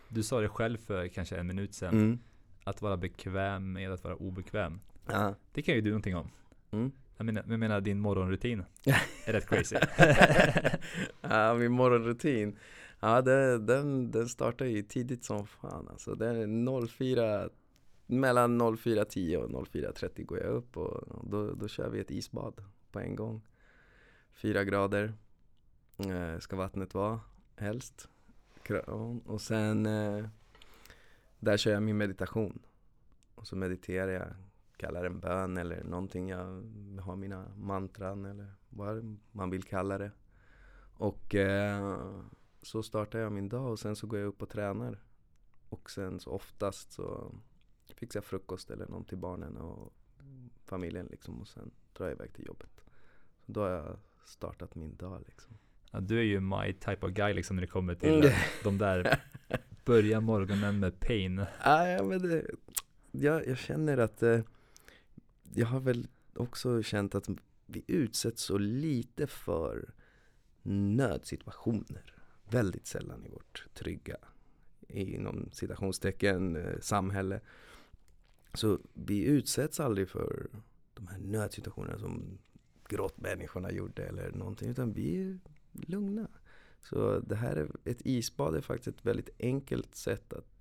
[0.09, 1.95] du sa det själv för kanske en minut sedan.
[1.95, 2.19] Mm.
[2.65, 4.81] Att vara bekväm med att vara obekväm.
[5.07, 5.35] Ja.
[5.53, 6.31] Det kan ju du någonting om.
[6.71, 6.93] Mm.
[7.17, 8.65] Jag menar, jag menar din morgonrutin
[9.25, 9.77] är rätt crazy.
[11.21, 12.59] ja min morgonrutin.
[13.01, 16.15] Ja det, den, den startar ju tidigt som fan alltså.
[16.15, 17.49] Den är 04
[18.07, 23.01] mellan 04.10 och 04.30 går jag upp och då, då kör vi ett isbad på
[23.01, 23.43] en gång.
[24.33, 25.13] Fyra grader
[25.99, 27.21] eh, ska vattnet vara
[27.57, 28.09] helst.
[29.25, 30.27] Och sen eh,
[31.43, 32.63] där kör jag min meditation.
[33.35, 34.29] Och så mediterar jag,
[34.77, 36.29] kallar det en bön eller någonting.
[36.29, 36.63] Jag
[37.01, 40.11] har mina mantran eller vad man vill kalla det.
[40.95, 42.21] Och eh,
[42.63, 44.99] så startar jag min dag och sen så går jag upp och tränar.
[45.69, 47.35] Och sen så oftast så
[47.95, 49.93] fixar jag frukost eller något till barnen och
[50.65, 51.41] familjen liksom.
[51.41, 52.85] Och sen drar jag iväg till jobbet.
[53.47, 55.59] Så då har jag startat min dag liksom.
[55.91, 58.33] Ja, du är ju my type of guy liksom när det kommer till mm.
[58.65, 59.23] de där
[59.85, 61.45] Börja morgonen med pain.
[61.65, 62.47] Ja, men det,
[63.11, 64.41] jag, jag känner att eh,
[65.55, 67.29] Jag har väl också känt att
[67.67, 69.95] vi utsätts så lite för
[70.63, 72.15] nödsituationer.
[72.51, 74.17] Väldigt sällan i vårt trygga
[74.89, 77.41] inom citationstecken eh, samhälle.
[78.55, 80.51] Så vi utsätts aldrig för
[80.95, 82.39] de här nödsituationerna som
[82.89, 85.39] grottmänniskorna gjorde eller någonting utan vi är
[85.73, 86.29] lugna.
[86.83, 90.53] Så det här är, ett isbad är faktiskt ett väldigt enkelt sätt att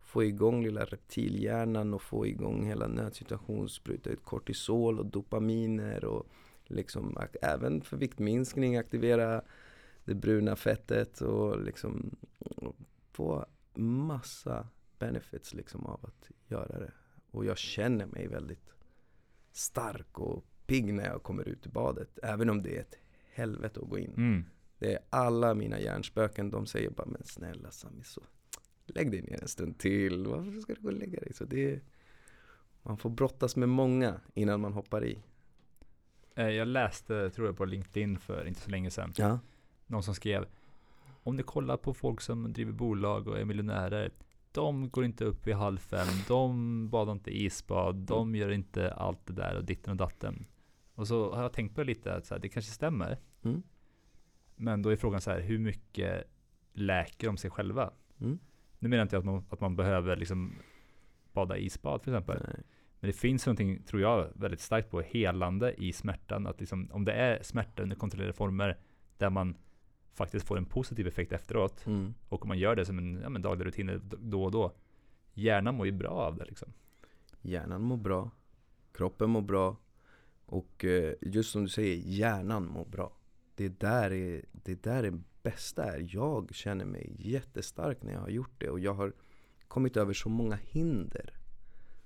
[0.00, 6.26] få igång lilla reptilhjärnan och få igång hela nödsituationen, spruta ut kortisol och dopaminer och
[6.64, 9.42] liksom även för viktminskning aktivera
[10.04, 12.16] det bruna fettet och liksom
[13.12, 16.92] få massa benefits liksom av att göra det.
[17.30, 18.70] Och jag känner mig väldigt
[19.52, 22.18] stark och pigg när jag kommer ut i badet.
[22.22, 22.98] Även om det är ett
[23.34, 24.14] helvete att gå in.
[24.16, 24.44] Mm.
[24.86, 28.20] Det är alla mina hjärnspöken, de säger bara men snälla Sami så
[28.86, 30.26] lägg dig ner en stund till.
[30.26, 31.32] Varför ska du gå och lägga dig?
[31.34, 31.80] Så det är,
[32.82, 35.18] man får brottas med många innan man hoppar i.
[36.34, 39.12] Eh, Jag läste, tror jag, på LinkedIn för inte så länge sedan.
[39.16, 39.38] Ja.
[39.86, 40.46] Någon som skrev
[41.22, 44.10] Om ni kollar på folk som driver bolag och är miljonärer
[44.52, 49.26] De går inte upp vid halv fem De badar inte isbad De gör inte allt
[49.26, 50.46] det där och ditten och datten
[50.94, 53.62] Och så har jag tänkt på det lite att så här, det kanske stämmer Mm.
[54.56, 56.24] Men då är frågan så här Hur mycket
[56.72, 57.92] läker de sig själva?
[58.20, 58.38] Mm.
[58.78, 60.54] Nu menar jag inte att man, att man behöver liksom
[61.32, 62.62] Bada isbad till exempel Nej.
[63.00, 66.46] Men det finns någonting, tror jag, väldigt starkt på helande i smärtan.
[66.46, 68.78] Att liksom, om det är smärta under kontrollerade former
[69.18, 69.56] där man
[70.12, 72.14] faktiskt får en positiv effekt efteråt Mm.
[72.28, 74.72] och om man gör det som en ja, men daglig rutin då och då.
[75.34, 76.72] Hjärnan mår ju bra av det liksom.
[77.42, 78.30] Hjärnan mår bra,
[78.92, 79.76] kroppen mår bra
[80.46, 83.12] och eh, just som du säger, hjärnan mår bra.
[83.56, 86.06] Det är där är, det är där det bästa är.
[86.10, 89.12] Jag känner mig jättestark när jag har gjort det och jag har
[89.68, 91.34] kommit över så många hinder.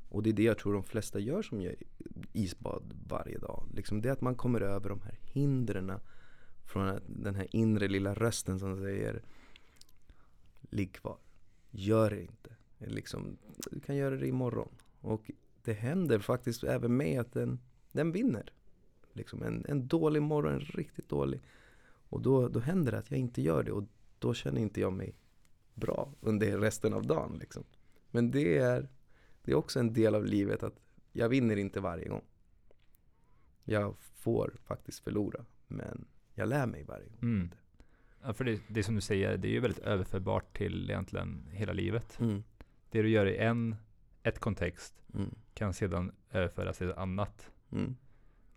[0.08, 1.76] Och det är det jag tror de flesta gör som gör
[2.32, 3.68] isbad varje dag.
[3.74, 5.92] Liksom det är att man kommer över de här hindren
[6.64, 9.22] från den här inre lilla rösten som säger
[10.70, 11.18] Ligg kvar,
[11.70, 12.56] gör det inte.
[12.78, 13.38] Liksom,
[13.70, 14.74] du kan göra det imorgon.
[15.00, 15.30] Och
[15.64, 17.60] det händer faktiskt även mig att den,
[17.92, 18.52] den vinner.
[19.12, 21.40] Liksom en, en dålig morgon, en riktigt dålig.
[22.08, 23.84] Och då, då händer det att jag inte gör det och
[24.18, 25.14] då känner inte jag mig
[25.74, 27.36] bra under resten av dagen.
[27.40, 27.64] Liksom.
[28.10, 28.88] Men det är,
[29.44, 30.80] det är också en del av livet att
[31.12, 32.24] jag vinner inte varje gång.
[33.64, 37.18] Jag får faktiskt förlora, men jag lär mig varje gång.
[37.22, 37.50] Mm.
[38.22, 41.72] Ja, för det, det som du säger, det är ju väldigt överförbart till egentligen hela
[41.72, 42.20] livet.
[42.20, 42.42] Mm,
[42.90, 43.76] Det du gör i en,
[44.22, 47.50] ett kontext mm, kan sedan överföras till ett annat.
[47.72, 47.96] mm,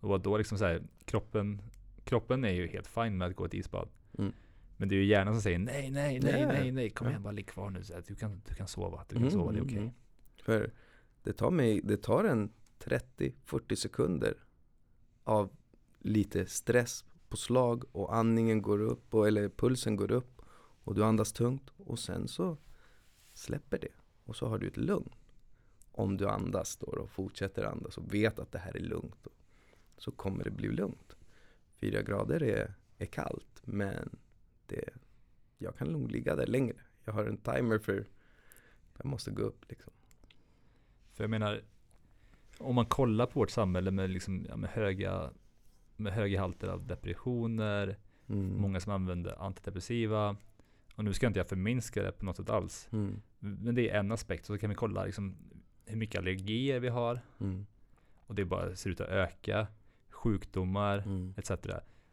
[0.03, 1.61] Och då liksom så här, kroppen,
[2.03, 3.89] kroppen är ju helt fin med att gå ett isbad.
[4.17, 4.33] Mm.
[4.77, 6.45] Men det är ju hjärnan som säger nej, nej, nej, Nej.
[6.47, 7.83] nej, nej, kom igen, bara ligg kvar nu.
[7.83, 9.77] Så att du, kan, du kan sova, du kan Mm, sova, det är mm, okej.
[9.77, 9.91] mm.
[10.41, 10.71] För
[11.23, 14.33] det tar mig, det tar en 30-40 sekunder
[15.23, 15.49] av
[15.99, 20.41] lite stress på slag och andningen går upp och, eller pulsen går upp
[20.83, 22.57] och du andas tungt och sen så
[23.33, 23.87] släpper det
[24.25, 25.09] och så har du ett lugn.
[25.91, 29.27] Om du andas då och fortsätter andas och vet att det här är lugnt
[29.97, 31.15] så kommer det bli lugnt.
[31.79, 34.09] Fyra grader är, är kallt men
[34.67, 34.89] det,
[35.57, 36.75] jag kan nog ligga där längre.
[37.05, 38.05] Jag har en timer för
[38.97, 39.93] jag måste gå upp liksom.
[41.13, 41.61] För jag menar,
[42.57, 45.29] om man kollar på vårt samhälle med, liksom, ja, med, höga,
[45.95, 48.61] med höga halter av depressioner, Mm.
[48.61, 50.35] många som använder antidepressiva.
[50.95, 52.87] Och nu ska inte jag förminska det på något sätt alls.
[52.91, 53.21] Mm.
[53.39, 54.45] Men det är en aspekt.
[54.45, 55.35] Så kan vi kolla liksom,
[55.85, 57.19] hur mycket allergier vi har.
[57.39, 57.65] Mm.
[58.27, 59.67] Och det bara ser ut att öka.
[60.23, 60.97] Sjukdomar.
[60.97, 61.33] Mm.
[61.37, 61.51] etc.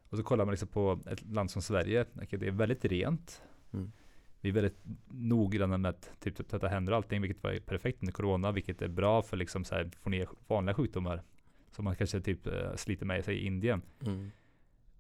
[0.09, 2.07] Och så kollar man liksom på ett land som Sverige.
[2.23, 3.43] Okej, det är väldigt rent.
[3.73, 3.93] Mm.
[4.41, 8.13] Vi är väldigt noggranna med att typ, tvätta händer och allting, vilket var perfekt under
[8.13, 11.23] corona, vilket är bra för liksom så här, få ner vanliga sjukdomar.
[11.71, 13.83] Som man kanske typ eh, sliter med sig i Indien.
[14.07, 14.31] Mm.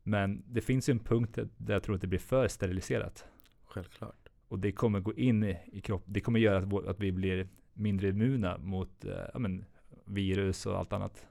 [0.03, 3.27] Men det finns ju en punkt där jag tror att det blir för steriliserat.
[3.65, 4.29] Självklart.
[4.49, 6.13] Och det kommer gå in i, i kroppen.
[6.13, 9.65] Det kommer göra att, att vi blir mindre immuna mot eh, ja, men,
[10.05, 11.27] virus och allt annat.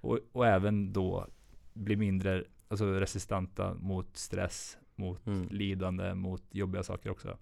[0.00, 1.26] Och, och även då
[1.74, 5.48] bli mindre alltså, resistenta mot stress, mot Mm.
[5.48, 7.38] lidande, mot jobbiga saker också.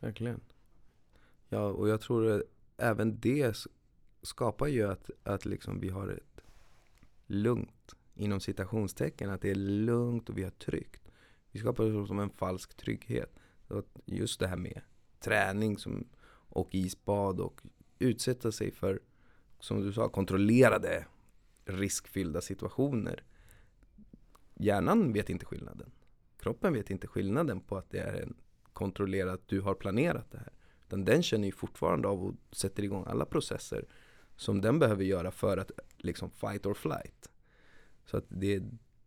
[0.00, 0.40] Verkligen.
[1.48, 2.42] Ja, och jag tror att
[2.76, 3.56] även det
[4.22, 6.40] skapar ju att, att liksom vi har ett
[7.26, 11.02] lugnt, inom citationstecken, att det är lugnt och vi har tryggt.
[11.50, 13.34] Vi skapar som en falsk trygghet.
[14.04, 14.80] Just det här med
[15.20, 17.60] träning som, och isbad och
[17.98, 19.00] utsätta sig för,
[19.60, 21.06] som du sa, kontrollerade
[21.66, 23.24] riskfyllda situationer.
[24.54, 25.90] Hjärnan vet inte skillnaden.
[26.38, 28.34] Kroppen vet inte skillnaden på att det är en
[28.72, 30.52] kontrollerat, du har planerat det här.
[30.86, 33.84] Utan den känner ju fortfarande av och sätter igång alla processer
[34.36, 37.30] som den behöver göra för att liksom fight or flight.
[38.04, 38.62] Så att det,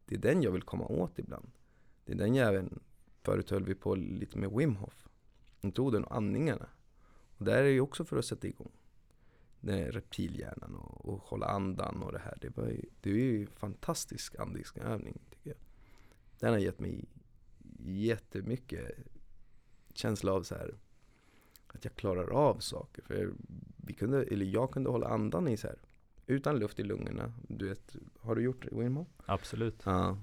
[0.05, 1.51] det är den jag vill komma åt ibland.
[2.05, 2.79] Det är den jäveln.
[3.23, 5.07] förut höll vi på lite med Wim Hof.
[5.61, 6.69] Metoden och andningarna.
[7.37, 8.71] Och där är det ju också för att sätta igång
[9.61, 12.37] den reptilhjärnan och, och hålla andan och det här.
[12.41, 15.59] Det, var ju, det är ju en fantastisk andningsövning tycker jag.
[16.39, 17.05] Den har gett mig
[17.79, 18.91] jättemycket
[19.93, 20.75] känsla av så här
[21.67, 23.03] att jag klarar av saker.
[23.03, 23.33] För
[23.77, 25.77] vi kunde, eller jag kunde hålla andan i så här
[26.27, 27.33] utan luft i lungorna.
[27.47, 29.07] Du vet, har du gjort det Hof?
[29.25, 29.81] Absolut.
[29.83, 30.17] Ja.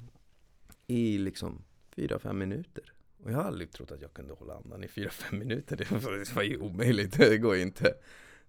[0.86, 2.92] I liksom fyra fem minuter.
[3.22, 5.76] Och jag har aldrig trott att jag kunde hålla andan i fyra fem minuter.
[5.76, 7.12] Det var, det var ju omöjligt.
[7.18, 7.94] Det går ju inte.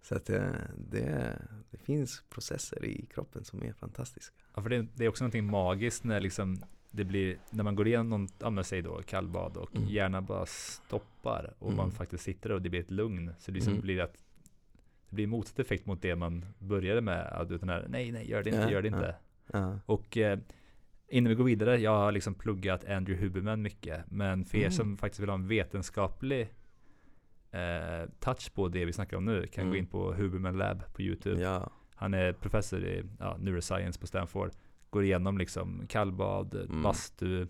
[0.01, 1.37] Så att det, det,
[1.71, 4.35] det finns processer i kroppen som är fantastiska.
[4.55, 7.87] Ja, för det, det är också någonting magiskt när liksom det blir, när man går
[7.87, 9.87] igenom någon, ja men säg då kallbad och Mm.
[9.89, 11.77] hjärnan bara stoppar och Mm.
[11.77, 13.31] man faktiskt sitter och det blir ett lugn.
[13.39, 13.81] Så det liksom Mm.
[13.81, 14.13] blir att
[15.09, 17.25] det blir motsatt effekt mot det man började med.
[17.27, 19.15] Att utan här, nej, nej, gör det inte, Ja, gör det inte.
[19.53, 19.79] Ja.
[19.85, 20.39] Och eh,
[21.07, 24.11] innan vi går vidare, jag har liksom pluggat Andrew Huberman mycket.
[24.11, 24.71] Men för er Mm.
[24.71, 26.49] som faktiskt vill ha en vetenskaplig
[27.57, 29.79] eh, touch på det vi snackar om nu kan gå Mm.
[29.79, 31.41] in på Huberman Lab på YouTube.
[31.41, 31.69] ja.
[31.99, 34.51] Han är professor i ja, neuroscience på Stanford.
[34.89, 36.83] Går igenom liksom kallbad, Mm.
[36.83, 37.41] bastu,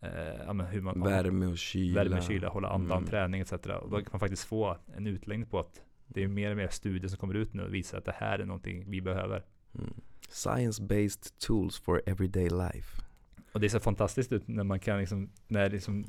[0.00, 0.10] eh,
[0.46, 2.04] ja, hur man Värme och kyla.
[2.04, 3.08] värme, kyla, hålla andan, Mm.
[3.10, 3.52] träning etc.
[3.52, 6.68] Och då kan man faktiskt få en utläggning på att det är mer och mer
[6.68, 9.44] studier som kommer ut nu och visar att det här är någonting vi behöver.
[9.78, 9.92] Mm.
[10.30, 13.02] Science-based tools for everyday life.
[13.52, 16.04] Och det ser fantastiskt ut när man kan liksom, när liksom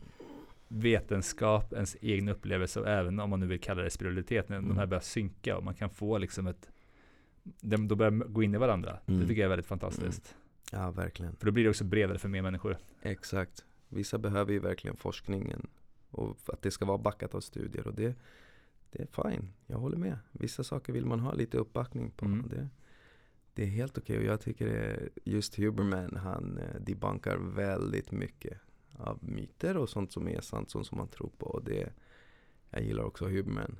[0.67, 4.65] vetenskap, ens egen upplevelse och även om man nu vill kalla det spiritualitet, när de
[4.65, 4.89] här Mm.
[4.89, 6.69] börjar synka och man kan få liksom ett,
[7.43, 8.99] de, de börjar gå in i varandra.
[9.05, 9.27] Det Mm.
[9.27, 10.35] tycker jag är väldigt fantastiskt.
[10.71, 11.35] Ja, verkligen.
[11.35, 12.77] För då blir det också bredare för mer människor.
[13.01, 13.65] Exakt.
[13.89, 15.67] Vissa behöver ju verkligen forskningen
[16.11, 18.15] och att det ska vara backat av studier och det,
[18.91, 19.53] det är fine.
[19.67, 20.17] Jag håller med.
[20.31, 22.25] Vissa saker vill man ha lite uppbackning på.
[22.25, 22.47] Mm.
[22.49, 22.69] Det,
[23.53, 28.57] det är helt okej och jag tycker det just Huberman, han eh, debunkar väldigt mycket
[28.97, 31.45] av myter och sånt som är sant, sånt som man tror på.
[31.45, 31.93] Och det,
[32.69, 33.79] jag gillar också Huberman.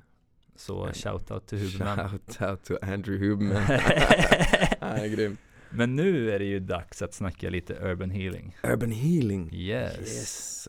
[0.56, 2.08] Så Men- shout-out till Huberman.
[2.08, 3.62] Shout out to Andrew Huberman.
[4.80, 5.36] Han är grym.
[5.70, 8.56] Men nu är det ju dags att snacka lite urban healing.
[8.62, 9.54] Urban healing.
[9.54, 9.98] Yes.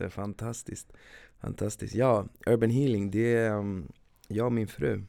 [0.14, 0.92] fantastiskt.
[1.40, 1.94] Fantastiskt.
[1.94, 3.92] Ja, urban healing, det är um,
[4.28, 5.02] jag och min fru.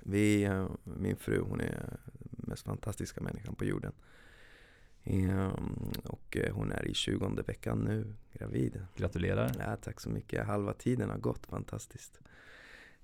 [0.00, 1.70] Vi, eh, min fru, hon är
[2.14, 3.92] den mest fantastiska människan på jorden.
[5.04, 8.86] Ehm, och eh, hon är i 20 veckan nu, gravid.
[8.96, 9.52] Gratulerar.
[9.58, 10.46] Ja, tack så mycket.
[10.46, 12.20] Halva tiden har gått, fantastiskt.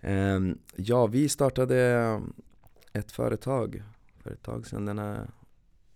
[0.01, 2.33] Ehm, ja, vi startade um,
[2.93, 3.83] ett företag
[4.19, 4.85] för ett tag sedan.
[4.85, 5.31] Den är,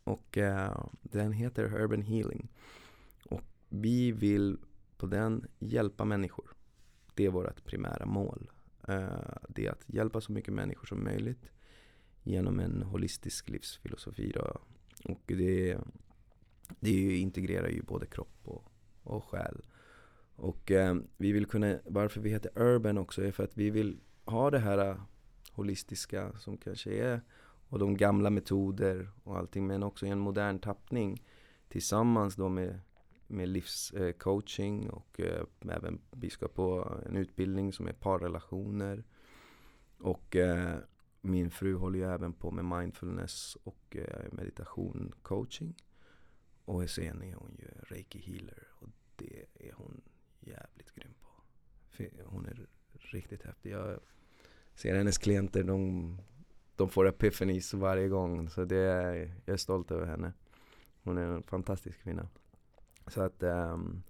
[0.05, 2.49] och eh, den heter Urban Healing.
[3.25, 4.59] Och vi vill
[4.97, 6.51] på den hjälpa människor.
[7.15, 8.51] Det är vårt primära mål.
[8.89, 9.09] Eh,
[9.49, 11.51] det är att hjälpa så mycket människor som möjligt
[12.23, 14.33] genom en holistisk livsfilosofi.
[14.35, 14.61] Då.
[15.05, 15.79] Och det,
[16.81, 18.65] det integrerar ju både kropp och,
[19.03, 19.63] och själ.
[20.37, 24.01] Och eh, vi vill kunna, varför vi heter Urban också är för att vi vill
[24.25, 25.01] ha det här
[25.53, 27.21] holistiska som kanske är
[27.69, 31.23] och de gamla metoder och allting men också i en modern tappning
[31.69, 32.81] tillsammans då med,
[33.27, 39.05] med livscoaching eh, och eh, även vi ska på en utbildning som är parrelationer
[39.99, 40.77] och eh,
[41.25, 45.75] min fru håller ju även på med mindfulness och eh, meditation coaching
[46.65, 50.01] och sen är hon ju reiki healer och det är hon
[50.41, 51.29] jävligt grym på.
[52.25, 53.71] Hon är riktigt häftig.
[53.71, 54.01] Jag
[54.75, 56.19] ser hennes klienter, de,
[56.77, 58.49] de får epiphanies varje gång.
[58.49, 60.33] Så det är, jag är stolt över henne.
[61.03, 62.29] Hon är en fantastisk kvinna.
[63.07, 64.03] Så att um,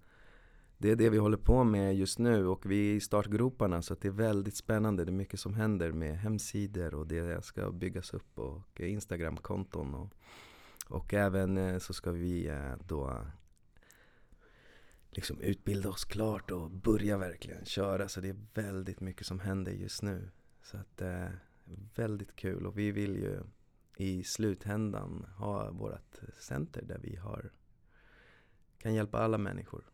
[0.78, 3.94] det är det vi håller på med just nu och vi är i startgroparna så
[3.94, 5.04] det är väldigt spännande.
[5.04, 10.12] Det är mycket som händer med hemsidor och det ska byggas upp och Instagramkonton och,
[10.88, 13.26] och även eh, så ska vi eh, då
[15.10, 18.08] liksom utbilda oss klart och börja verkligen köra.
[18.08, 20.30] Så det är väldigt mycket som händer just nu.
[20.62, 21.28] Så att eh,
[21.94, 23.40] väldigt kul och vi vill ju
[23.96, 27.50] i slutändan ha vårt center där vi har
[28.78, 29.84] kan hjälpa alla människor.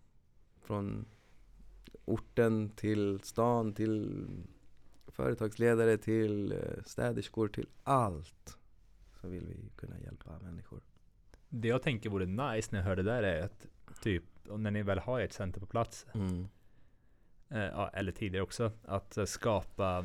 [0.70, 1.04] Från
[2.04, 4.26] orten till stan till
[5.08, 8.58] företagsledare till eh, städerskor till allt.
[9.20, 10.80] Så vill vi kunna hjälpa människor.
[11.48, 13.66] Det jag tänker vore nice när jag hör det där är att
[14.02, 16.48] typ, när ni väl har ett center på plats, Mm.
[17.48, 20.04] eh, eller tidigare också, att eh, skapa,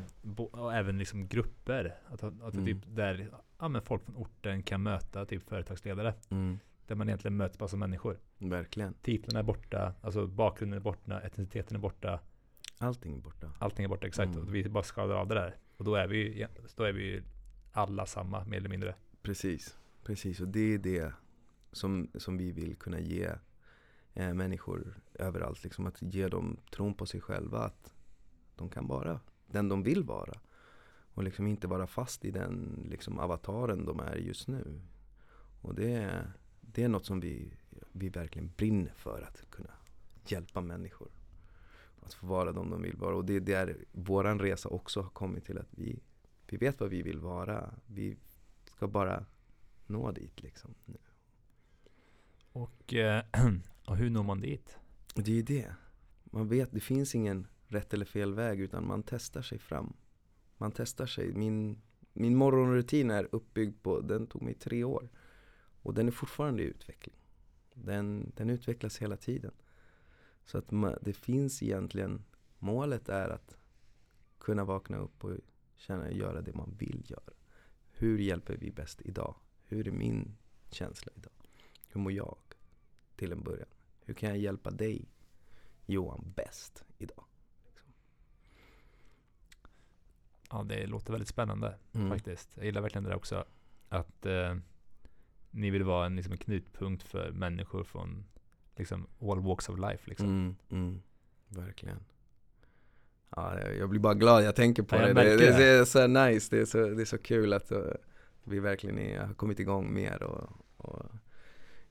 [0.52, 2.66] och även liksom grupper, att, att Mm.
[2.66, 6.58] typ där ja, men folk från orten kan möta typ företagsledare, Mm.
[6.86, 8.18] Där man egentligen möts bara som människor.
[8.38, 8.94] Verkligen.
[9.02, 12.20] Titlarna är borta, alltså bakgrunden är borta, etniciteten är borta,
[12.78, 13.52] Allting är borta.
[13.58, 14.34] allting är borta exakt.
[14.34, 14.46] Mm.
[14.48, 15.56] Och vi bara skadar av det där.
[15.76, 17.22] Och då är vi ju, då är vi ju
[17.72, 18.94] alla samma, mer eller mindre.
[19.22, 20.40] Precis, precis.
[20.40, 21.12] Och det är det
[21.72, 23.30] som, som vi vill kunna ge
[24.14, 25.64] eh, människor överallt.
[25.64, 27.58] Liksom att ge dem tron på sig själva.
[27.58, 27.92] Att
[28.56, 30.38] de kan vara den de vill vara.
[31.14, 34.80] Och liksom inte vara fast i den liksom, avataren de är just nu.
[35.60, 36.32] Och det, är-
[36.76, 37.52] det är något som vi,
[37.92, 39.22] vi verkligen brinner för.
[39.22, 39.70] Att kunna
[40.26, 41.08] hjälpa människor.
[42.00, 43.16] Att få vara de de vill vara.
[43.16, 46.02] Och det är där våran resa också har kommit till att vi,
[46.46, 47.74] vi vet vad vi vill vara.
[47.86, 48.16] Vi
[48.76, 49.26] ska bara
[49.86, 50.74] nå dit liksom.
[52.52, 53.24] Och, eh,
[53.86, 54.78] och hur når man dit?
[55.14, 55.74] Det är ju det.
[56.24, 59.92] Man vet, det finns ingen rätt eller fel väg utan man testar sig fram.
[60.56, 61.32] Man testar sig.
[61.32, 65.08] Min, min morgonrutin är uppbyggd på, den tog mig tre år.
[65.86, 67.16] Och den är fortfarande i utveckling.
[67.74, 69.52] Den, den utvecklas hela tiden.
[70.44, 70.64] Så att
[71.00, 72.24] det finns egentligen,
[72.58, 73.56] målet är att
[74.38, 75.36] kunna vakna upp och
[75.76, 77.32] känna, göra det man vill göra.
[77.90, 79.34] Hur hjälper vi bäst idag?
[79.64, 80.36] Hur är min
[80.70, 81.32] känsla idag?
[81.88, 82.38] Hur mår jag?
[83.16, 83.68] Till en början.
[84.00, 85.08] Hur kan jag hjälpa dig,
[85.86, 87.24] Johan, bäst idag?
[90.50, 92.08] Ja, det låter väldigt spännande Mm.
[92.08, 92.56] faktiskt.
[92.56, 93.44] Jag gillar verkligen det där också.
[93.88, 94.56] Att eh,
[95.56, 98.24] ni vill vara en, liksom, en knutpunkt för människor från
[98.76, 100.10] liksom, all walks of life.
[100.10, 100.26] Liksom.
[100.26, 101.02] Mm, mm,
[101.48, 101.98] verkligen.
[103.30, 105.22] Ja, jag, blir bara glad, jag tänker på Ja, jag det.
[105.22, 105.56] Det, det.
[105.56, 107.78] det är så nice, det är så, det är så kul att uh,
[108.44, 111.06] vi verkligen är, har kommit igång mer och, och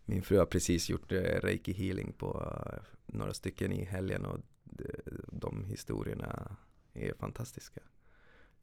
[0.06, 4.40] min fru har precis gjort uh, reiki healing på uh, några stycken i helgen och
[4.64, 4.86] de,
[5.28, 6.56] de historierna
[6.94, 7.82] är fantastiska.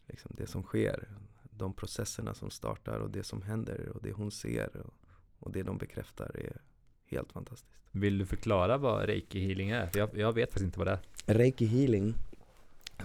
[0.07, 1.09] Liksom det som sker,
[1.57, 4.94] de processerna som startar och det som händer och det hon ser och,
[5.38, 6.61] och det de bekräftar är
[7.05, 7.72] helt fantastiskt.
[7.90, 9.90] Vill du förklara vad reiki healing är?
[9.94, 11.34] Jag, jag vet faktiskt inte vad det är.
[11.34, 12.14] Reiki healing,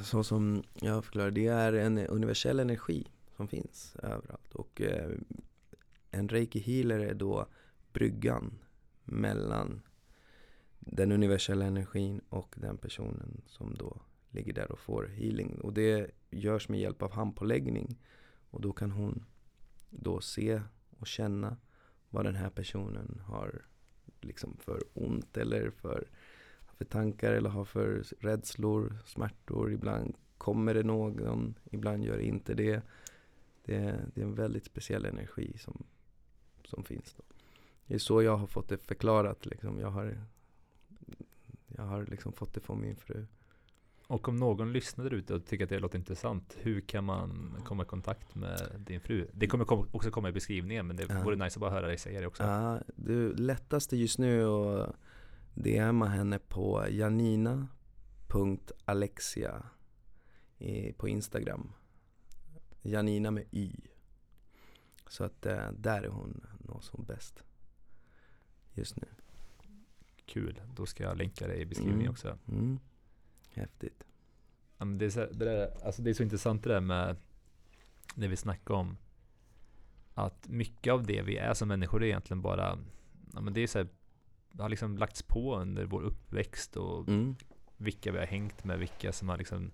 [0.01, 4.53] så som jag förklarar, det är en universell energi som finns överallt.
[4.53, 5.11] Och eh,
[6.11, 7.47] en reiki healer är då
[7.93, 8.59] bryggan
[9.03, 9.81] mellan
[10.79, 15.59] den universella energin och den personen som då ligger där och får healing.
[15.61, 17.97] Och det görs med hjälp av handpåläggning.
[18.57, 19.25] Och då kan hon
[19.89, 20.61] då se
[20.99, 21.57] och känna
[22.09, 23.61] vad den här personen har
[24.21, 26.07] liksom för ont eller för
[26.77, 29.73] för tankar eller har för rädslor, smärtor.
[29.73, 32.81] Ibland kommer det någon, ibland gör det inte det.
[33.65, 35.83] Det, det är en väldigt speciell energi som,
[36.63, 37.15] som finns.
[37.17, 37.23] Då.
[37.85, 39.45] Det är så jag har fått det förklarat.
[39.45, 39.79] Liksom.
[39.79, 40.17] Jag har,
[41.67, 43.25] jag har liksom fått det från min fru.
[44.07, 47.57] Och om någon lyssnar där ute och tycker att det låter intressant, hur kan man
[47.65, 49.27] komma i kontakt med din fru?
[49.33, 51.23] Det kommer kom- också komma i beskrivningen, men det Ja.
[51.23, 52.43] vore nice att bara höra dig säga det också.
[52.43, 54.95] Ja, det lättaste just nu är att
[55.53, 56.85] DMa henne på
[58.27, 59.63] janina.alexia
[60.97, 61.71] på Instagram.
[62.81, 63.71] Janina med Y.
[65.09, 67.43] Så att eh, där är hon nog som bäst
[68.73, 69.07] just nu.
[70.25, 72.11] Kul, då ska jag länka det i beskrivningen Mm.
[72.11, 72.37] också.
[72.47, 72.79] Mm.
[73.57, 74.03] Häftigt.
[74.77, 77.15] Ja, det, är så, det, där, alltså det är så intressant det där med
[78.15, 78.97] det vi snackar om.
[80.13, 82.79] Att mycket av det vi är som människor är egentligen bara,
[83.33, 83.87] ja, men det är så här,
[84.51, 87.35] det har liksom lagts på under vår uppväxt och Mm.
[87.77, 89.71] vilka vi har hängt med, vilka som har liksom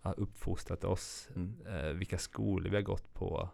[0.00, 1.66] har uppfostrat oss, Mm.
[1.66, 3.48] eh, vilka skolor vi har gått på.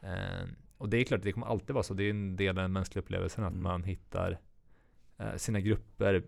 [0.00, 0.48] Eh,
[0.78, 1.94] och det är klart, det kommer alltid vara så.
[1.94, 3.62] Det är en del av den mänskliga upplevelsen att Mm.
[3.62, 4.38] man hittar
[5.18, 6.22] eh, sina grupper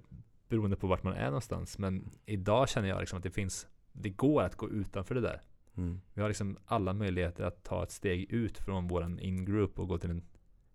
[0.48, 1.78] beroende på vart man är någonstans.
[1.78, 5.40] Men idag känner jag liksom att det finns, det går att gå utanför det där.
[5.76, 6.00] Mm.
[6.14, 9.98] Vi har liksom alla möjligheter att ta ett steg ut från våran in-group och gå
[9.98, 10.22] till en,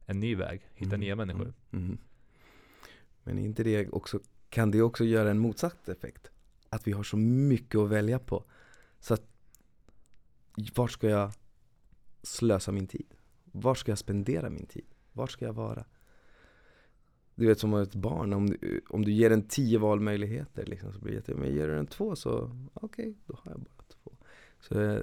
[0.06, 1.00] en ny väg, hitta Mm.
[1.00, 1.54] nya människor.
[1.72, 1.86] Mm.
[1.86, 1.98] Mm.
[3.24, 6.32] Men inte det också, kan det också göra en motsatt effekt?
[6.70, 8.44] Att vi har så mycket att välja på.
[9.00, 9.24] Så att,
[10.76, 11.32] var ska jag
[12.24, 13.14] slösa min tid?
[13.44, 14.86] Var ska jag spendera min tid?
[15.14, 15.86] Var ska jag vara?
[17.38, 21.00] Du vet som ett barn, om du, om du ger den tio valmöjligheter liksom, så
[21.00, 24.12] blir det jätte, men ger du den två så, okej, då har jag bara två.
[24.60, 25.02] Så eh,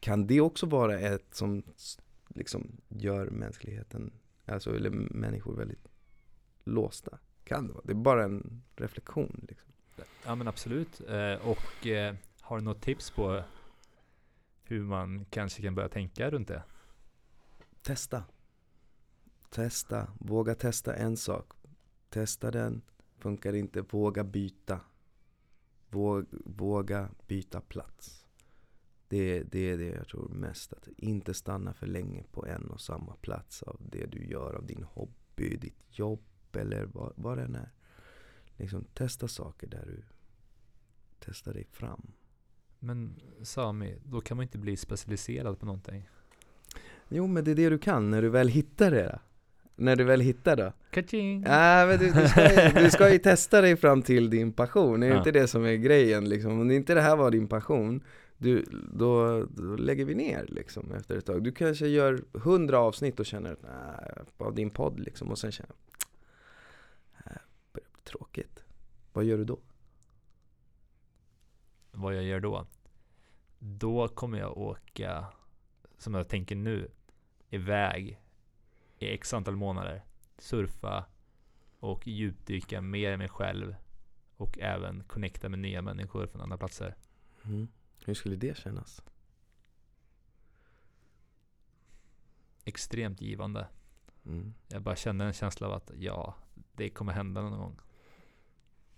[0.00, 1.62] kan det också vara ett som
[2.28, 4.12] liksom gör mänskligheten,
[4.46, 5.88] alltså eller människor väldigt
[6.64, 7.18] låsta?
[7.44, 7.84] Kan det vara?
[7.84, 9.72] Det är bara en reflektion liksom.
[10.24, 11.00] Ja men absolut.
[11.00, 13.42] Eh, och eh, har du något tips på
[14.64, 16.62] hur man kanske kan börja tänka runt det?
[17.82, 18.24] Testa.
[19.52, 20.08] Testa.
[20.18, 21.52] Våga testa en sak.
[22.08, 22.82] Testa den.
[23.18, 24.80] Funkar inte, våga byta.
[25.90, 28.26] Våg, våga byta plats.
[29.08, 30.72] Det, det är det jag tror mest.
[30.72, 34.66] Att inte stanna för länge på en och samma plats av det du gör, av
[34.66, 37.70] din hobby, ditt jobb eller vad, vad det än är.
[38.56, 40.02] Liksom, testa saker där du
[41.18, 42.12] testar dig fram.
[42.78, 46.08] Men Sami, då kan man inte bli specialiserad på någonting.
[47.08, 49.20] Jo men det är det du kan när du väl hittar det.
[49.76, 49.84] Då.
[49.84, 50.72] När du väl hittar det.
[50.90, 51.40] Kaching!
[51.40, 55.06] Men du, du, ska ju, du ska ju testa dig fram till din passion, är
[55.08, 55.18] det Ja.
[55.18, 56.60] inte det som är grejen liksom?
[56.60, 58.04] Om inte det här var din passion,
[58.38, 58.64] du,
[58.94, 61.42] då, då lägger vi ner liksom efter ett tag.
[61.44, 65.72] Du kanske gör hundra avsnitt och känner nej, av din podd liksom, och sen känner
[67.24, 67.42] börjar
[67.72, 68.64] bli tråkigt.
[69.12, 69.58] Vad gör du då?
[71.90, 72.66] Vad jag gör då?
[73.58, 75.24] Då kommer jag åka,
[75.98, 76.90] som jag tänker nu,
[77.50, 78.18] iväg
[79.02, 80.02] i x antal månader.
[80.38, 81.04] Surfa
[81.78, 83.74] och djupdyka mer i mig själv.
[84.36, 86.96] Och även connecta med nya människor från andra platser.
[87.44, 87.68] Mm.
[88.04, 89.02] Hur skulle det kännas?
[92.64, 93.66] extremt givande.
[94.26, 94.54] Mm.
[94.68, 96.34] Jag bara känner en känsla av att ja,
[96.72, 97.80] det kommer hända någon gång.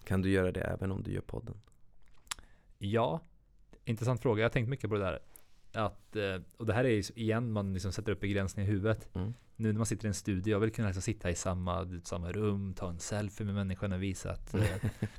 [0.05, 1.61] Kan du göra det även om du gör podden?
[2.78, 3.20] Ja,
[3.84, 4.42] intressant fråga.
[4.42, 5.18] Jag har tänkt mycket på det där.
[5.74, 9.08] Att, eh, och det här är ju igen, man liksom sätter upp begränsningar i huvudet.
[9.14, 9.34] Mm.
[9.56, 12.32] Nu när man sitter i en studio, jag vill kunna liksom sitta i samma, samma
[12.32, 14.66] rum, ta en selfie med människan och visa att eh,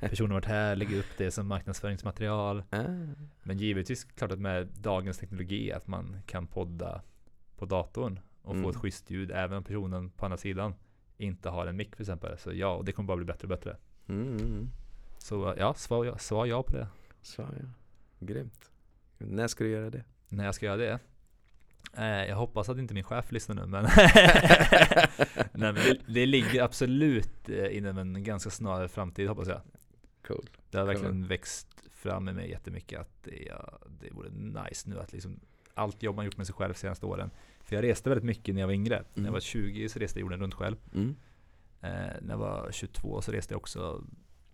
[0.00, 2.62] personen varit här, lägga upp det som marknadsföringsmaterial.
[2.70, 2.84] Ah.
[3.42, 7.02] Men givetvis klart att med dagens teknologi att man kan podda
[7.56, 8.62] på datorn och Mm.
[8.64, 10.74] få ett schysst ljud även om personen på andra sidan
[11.16, 12.38] inte har en mick till exempel.
[12.38, 13.76] Så ja, och det kommer bara bli bättre och bättre.
[14.08, 14.68] Mm, mm, mm.
[15.18, 16.88] Så ja, svar ja, svar ja på det.
[17.22, 17.48] Så ja,
[18.20, 18.70] grymt.
[19.18, 20.04] När ska du göra det?
[20.28, 20.98] När jag ska göra det?
[21.96, 23.82] Eh, jag hoppas att inte min chef lyssnar nu men,
[25.52, 29.60] Nej, men det, det ligger absolut eh, inom en ganska snar framtid hoppas jag.
[30.26, 30.46] Cool.
[30.70, 30.94] Det har Cool.
[30.94, 35.40] verkligen växt fram i mig jättemycket att det, ja, det vore nice nu att liksom
[35.74, 37.30] allt jobb man gjort med sig själv de senaste åren.
[37.60, 38.94] För jag reste väldigt mycket när jag var yngre.
[38.96, 39.32] När jag Mm.
[39.32, 40.76] var 20 så reste jag jorden runt själv.
[40.94, 41.16] Mm.
[41.80, 44.04] Eh, när jag var 22 så reste jag också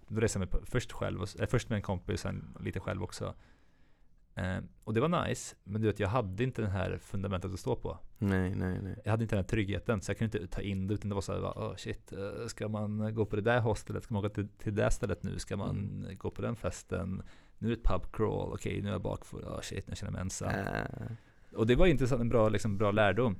[0.09, 3.03] Då reste jag med, först själv, och, eh, först med en kompis, sen lite själv
[3.03, 3.35] också.
[4.35, 7.61] Eh, och det var nice, men du vet jag hade inte det här fundamentet att
[7.61, 7.99] stå på.
[8.18, 8.97] Nej, nej, nej.
[9.05, 11.14] Jag hade inte den här tryggheten, så jag kunde inte ta in det, utan det
[11.14, 14.05] var så här, oh shit, eh, ska man gå på det där hostelet?
[14.05, 15.39] Ska man åka till, till det stället nu?
[15.39, 16.18] Ska man Mm.
[16.18, 17.22] gå på den festen?
[17.59, 20.09] Nu är det ett pub crawl, okej nu är jag bakfull, oh shit, nu känner
[20.11, 20.49] jag mig ensam.
[20.51, 21.57] Ah.
[21.57, 23.37] Och det var intressant, en bra, liksom, bra lärdom.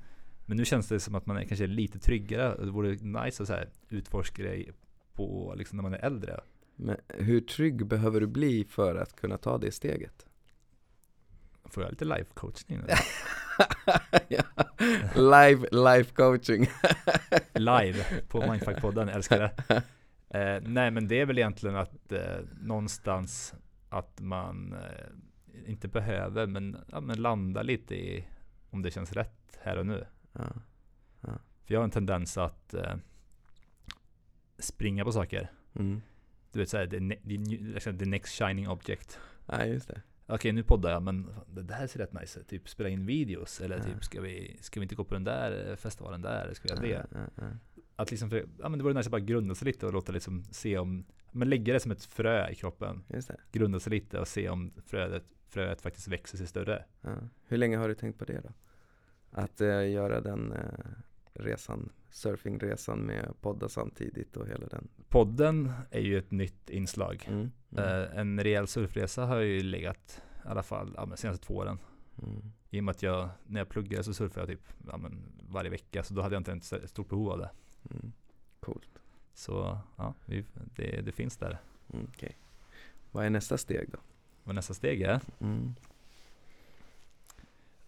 [0.47, 2.64] Men nu känns det som att man är kanske lite tryggare.
[2.64, 4.66] Det vore nice att så här, utforska det
[5.12, 6.40] på, liksom, när man är äldre.
[6.76, 10.26] Men hur trygg behöver du bli för att kunna ta det steget?
[11.73, 12.87] Får jag lite life coachning nu?
[14.29, 14.43] ja.
[15.14, 16.61] Live, life coaching.
[17.55, 19.83] Live på Mindfuck-podden, älskar det.
[20.29, 23.55] Eh, nej men det är väl egentligen att eh, någonstans
[23.89, 28.25] att man eh, inte behöver men, ja, men landa lite i
[28.70, 30.07] om det känns rätt här och nu.
[30.33, 30.47] ja.
[31.64, 32.95] För jag har en tendens att eh,
[34.59, 35.51] springa på saker.
[35.75, 36.03] Mm.
[36.53, 36.99] Du vet såhär, the,
[37.81, 39.18] the, the next shining object.
[39.47, 40.03] ja, just det.
[40.27, 42.49] Okej nu poddar jag men det där ser rätt nice ut.
[42.49, 43.83] Typ spela in videos eller Ja.
[43.83, 46.55] typ ska vi, ska vi inte gå på den där eh, festivalen där?
[46.55, 47.07] Ska vi göra det?
[47.18, 47.51] Ja, ja.
[47.97, 50.12] Att liksom, för, ja men det vore nice att bara grunda sig lite och låta
[50.12, 53.05] liksom se om, men lägga det som ett frö i kroppen.
[53.53, 56.85] Grunda sig lite och se om fröet, fröet faktiskt växer sig större.
[57.47, 58.53] Hur länge har du tänkt på det då?
[59.31, 60.61] Att eh, göra den eh,
[61.35, 64.88] resan, surfingresan med podda samtidigt och hela den.
[65.08, 67.24] Podden är ju ett nytt inslag.
[67.28, 67.50] Mm.
[67.70, 67.84] Mm.
[67.84, 71.78] Eh, en rejäl surfresa har ju legat i alla fall ja, men senaste två åren.
[72.22, 72.52] Mm.
[72.70, 75.70] I och med att jag, när jag pluggade så surfade jag typ ja, men varje
[75.70, 76.02] vecka.
[76.02, 77.50] Så då hade jag inte ett stort behov av det.
[77.90, 78.12] Mm.
[78.60, 78.98] Coolt.
[79.34, 80.44] Så ja, vi,
[80.76, 81.58] det, det finns där.
[81.92, 82.36] Mm, okej.
[83.10, 83.98] Vad är nästa steg då?
[84.44, 85.20] Vad nästa steg är?
[85.40, 85.74] Mm.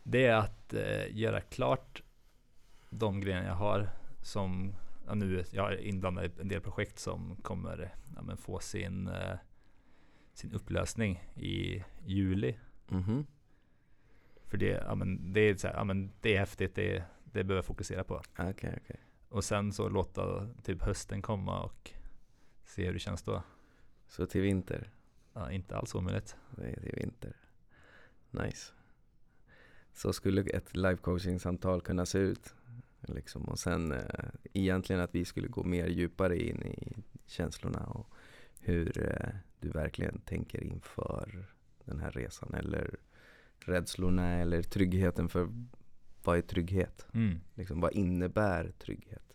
[0.02, 2.02] Det är att eh, göra klart
[2.90, 3.88] de grejerna jag har
[4.24, 4.74] som
[5.06, 9.36] ja, nu, jag är inblandad i en del projekt som kommer ja, få sin, eh,
[10.32, 12.58] sin upplösning i juli.
[12.88, 13.26] Mhm.
[14.44, 17.44] För det, ja, men det, är så här, ja, men det är häftigt, det, det
[17.44, 18.22] behöver jag fokusera på.
[18.38, 19.00] Okej, okej.
[19.28, 21.92] Och sen så låta typ hösten komma och
[22.64, 23.42] se hur det känns då.
[24.06, 24.90] Så till vinter.
[25.32, 26.36] Ja, inte alls omöjligt.
[26.56, 27.36] Det är till vinter.
[28.30, 28.72] Nice.
[29.92, 32.54] Så skulle ett live coaching samtal kunna se ut.
[33.08, 33.42] Liksom.
[33.42, 36.96] Och sen eh, egentligen att vi skulle gå mer djupare in i
[37.26, 38.06] känslorna och
[38.60, 41.46] hur eh, du verkligen tänker inför
[41.84, 42.54] den här resan.
[42.54, 42.96] Eller
[43.58, 45.48] rädslorna eller tryggheten för
[46.24, 47.06] vad är trygghet?
[47.14, 47.40] Mm.
[47.54, 49.34] Liksom, vad innebär trygghet?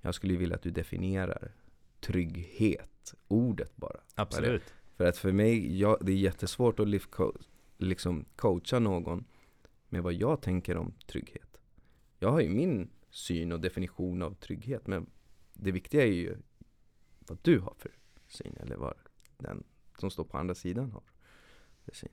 [0.00, 1.52] Jag skulle vilja att du definierar
[2.00, 4.00] trygghet, ordet bara.
[4.14, 4.74] Absolut.
[4.96, 6.88] För att för mig, jag, det är jättesvårt att
[7.78, 9.24] liksom coacha någon
[9.88, 11.60] med vad jag tänker om trygghet.
[12.18, 15.06] Jag har ju min syn och definition av trygghet, men
[15.52, 16.36] det viktiga är ju
[17.18, 17.90] vad du har för
[18.28, 18.94] syn, eller vad
[19.38, 19.64] den
[19.98, 21.02] som står på andra sidan har
[21.84, 22.08] för syn.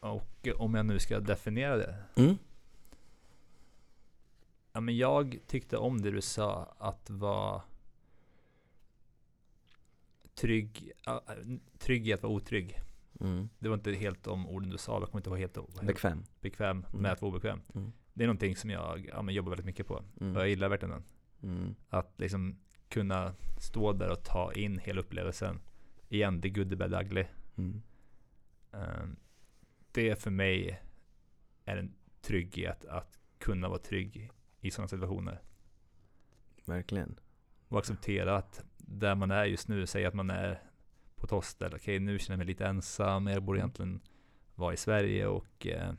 [0.00, 1.96] Och om jag nu ska definiera det.
[2.16, 2.36] Mm.
[4.72, 7.62] Ja, men jag tyckte om det du sa, att vara
[10.34, 10.92] trygg,
[11.78, 12.78] trygg i att vara otrygg.
[13.20, 13.48] Mm.
[13.58, 16.24] Det var inte helt de orden du sa, jag kommer inte vara helt, helt Bekväm.
[16.40, 17.02] bekväm Mm.
[17.02, 17.60] med att vara obekväm.
[17.74, 17.92] Mm.
[18.18, 20.04] Det är någonting som jag ja, jobbar väldigt mycket på.
[20.20, 20.36] Mm.
[20.36, 21.04] Och jag gillar verkligen den.
[21.42, 21.74] Mm.
[21.88, 22.58] Att liksom
[22.88, 25.60] kunna stå där och ta in hela upplevelsen.
[26.08, 27.24] Igen, the good, the bad, ugly.
[27.56, 27.82] Mm.
[28.72, 29.16] Ehm,
[29.92, 30.82] det för mig
[31.64, 35.42] är en trygghet att kunna vara trygg i sådana situationer.
[36.64, 37.18] Verkligen.
[37.68, 40.62] Och acceptera att där man är just nu, säg att man är
[41.16, 44.00] på ett hostel, okej nu känner jag mig lite ensam, jag borde egentligen
[44.54, 45.92] vara i Sverige och eh,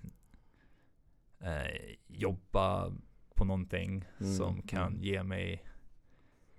[1.39, 2.93] eh, jobba
[3.35, 5.01] på någonting Mm, som kan mm.
[5.01, 5.65] ge mig,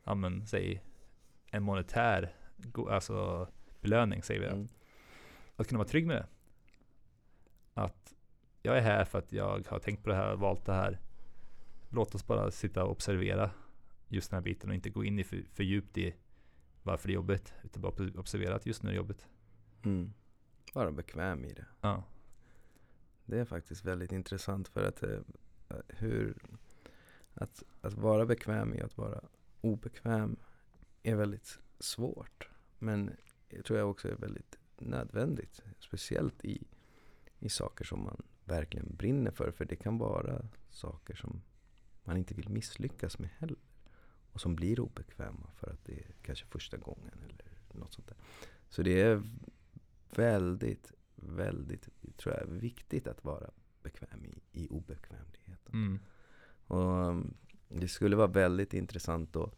[0.05, 0.83] ja men säg
[1.51, 2.35] en monetär
[2.91, 3.49] alltså
[3.81, 4.47] belöning säger vi.
[4.47, 4.69] Mm.
[5.57, 6.27] Att kunna vara trygg med det.
[7.75, 8.15] Att
[8.63, 10.99] jag är här för att jag har tänkt på det här, valt det här.
[11.89, 13.51] Låt oss bara sitta och observera
[14.09, 16.15] just den här biten och inte gå in i för, för djupt i
[16.83, 17.55] varför det är jobbigt.
[17.65, 19.27] Utan bara observera att just nu är det jobbigt.
[19.85, 20.13] Mm.
[20.75, 21.65] Vara bekväm i det.
[21.81, 22.05] Ja.
[23.31, 25.19] Det är faktiskt väldigt intressant för att eh,
[25.89, 26.43] hur
[27.35, 29.21] att, att vara bekväm i att vara
[29.61, 30.37] obekväm
[31.03, 32.49] är väldigt svårt.
[32.79, 33.11] Men
[33.49, 35.63] jag tror jag också är väldigt nödvändigt.
[35.79, 36.67] Speciellt i,
[37.39, 39.51] i saker som man verkligen brinner för.
[39.51, 41.43] För det kan vara saker som
[42.05, 43.59] man inte vill misslyckas med heller.
[44.33, 48.17] Och som blir obekväma för att det är kanske första gången eller något sånt där.
[48.69, 49.23] Så det är
[50.15, 50.93] väldigt,
[51.23, 53.51] väldigt, tror jag, viktigt att vara
[53.83, 55.73] bekväm i, i obekvämligheten.
[55.73, 55.99] Mm.
[56.67, 57.35] Och um,
[57.69, 59.51] det skulle vara väldigt intressant då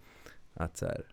[0.54, 1.06] att så här,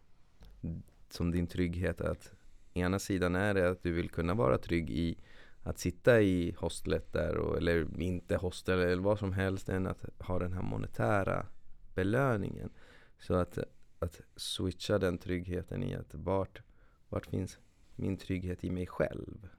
[1.09, 2.31] som din trygghet att
[2.73, 5.17] ena sidan är det att du vill kunna vara trygg i
[5.63, 10.05] att sitta i hostlet där och, eller inte hostel eller vad som helst än att
[10.19, 11.45] ha den här monetära
[11.95, 12.69] belöningen.
[13.19, 13.59] Så att,
[13.99, 16.61] att switcha den tryggheten i att vart,
[17.09, 17.59] vart finns
[17.95, 19.49] min trygghet i mig själv?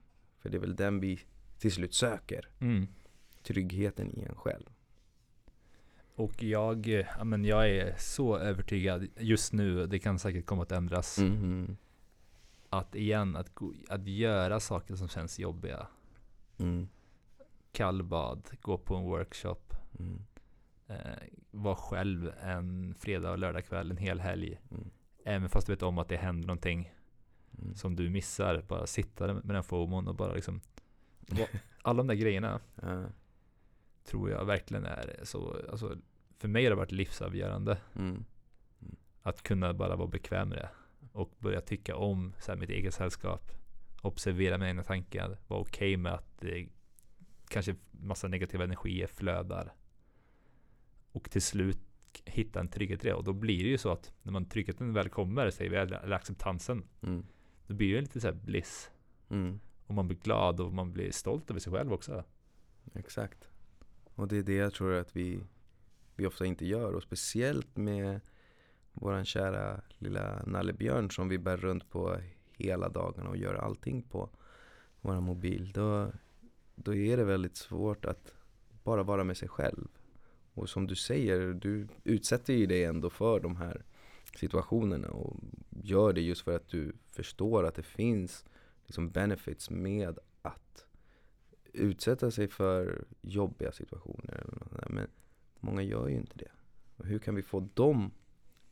[0.41, 1.19] För det är väl den vi
[1.57, 2.49] till slut söker.
[2.59, 2.87] Mm.
[3.43, 4.69] Tryggheten i en själv.
[6.15, 10.71] Och jag, ja, men jag är så övertygad just nu, det kan säkert komma att
[10.71, 11.17] ändras.
[11.19, 11.77] Mhm.
[12.69, 15.87] Att igen, att, gå, att göra saker som känns jobbiga.
[16.57, 16.87] Mm.
[17.71, 19.55] Kallbad, gå på en workshop,
[19.99, 20.21] Mm.
[20.87, 20.95] eh,
[21.51, 24.61] vara själv en fredag och lördagkväll, en hel helg.
[24.71, 24.89] Mm.
[25.23, 26.93] Även fast du vet om att det händer någonting
[27.59, 27.75] Mm.
[27.75, 28.63] som du missar.
[28.67, 30.61] Bara sitta med den FOMOn och bara liksom.
[31.81, 33.03] Alla de där grejerna Ja.
[34.03, 35.55] tror jag verkligen är så.
[35.71, 35.97] Alltså,
[36.37, 37.77] för mig har det varit livsavgörande.
[37.95, 38.25] Mm.
[39.21, 40.69] Att kunna bara vara bekväm med det.
[41.13, 43.51] Och börja tycka om så här, mitt eget sällskap.
[44.01, 45.37] Observera mina egna tankar.
[45.47, 46.67] Vara okej med att det
[47.47, 49.73] kanske massa negativa energier flödar.
[51.11, 51.77] Och till slut
[52.25, 53.13] hitta en trygghet i det.
[53.13, 56.11] Och då blir det ju så att när man tryggheten väl kommer, säger vi, eller
[56.11, 56.83] acceptansen.
[57.01, 57.25] Mm.
[57.71, 58.91] Då blir det lite så här bliss.
[59.29, 59.59] Mm.
[59.87, 62.23] Och man blir glad och man blir stolt över sig själv också.
[62.93, 63.49] Exakt.
[64.15, 65.39] Och det är det jag tror att vi,
[66.15, 66.93] vi ofta inte gör.
[66.93, 68.19] Och speciellt med
[68.93, 72.17] våran kära lilla nallebjörn som vi bär runt på
[72.57, 74.29] hela dagen och gör allting på
[75.01, 75.71] våran mobil.
[75.71, 76.11] Då,
[76.75, 78.33] då är det väldigt svårt att
[78.83, 79.87] bara vara med sig själv.
[80.53, 83.83] Och som du säger, du utsätter ju dig ändå för de här
[84.35, 88.45] situationerna och gör det just för att du förstår att det finns
[88.85, 90.85] liksom benefits med att
[91.73, 94.33] utsätta sig för jobbiga situationer.
[94.33, 94.89] Eller något där.
[94.89, 95.07] Men
[95.59, 96.51] många gör ju inte det.
[96.97, 98.11] Och hur kan vi få dem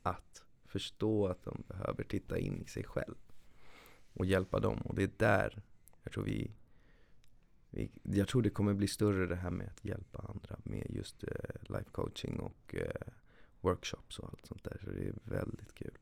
[0.02, 3.16] att förstå att de behöver titta in i sig själv
[4.14, 4.78] och hjälpa dem?
[4.78, 5.64] Och det är där
[6.04, 6.52] jag tror vi,
[7.70, 11.24] vi jag tror det kommer bli större det här med att hjälpa andra med just
[11.24, 11.30] eh,
[11.62, 13.14] life coaching och eh,
[13.62, 14.78] workshops och allt sånt där.
[14.84, 15.98] Så det är väldigt kul.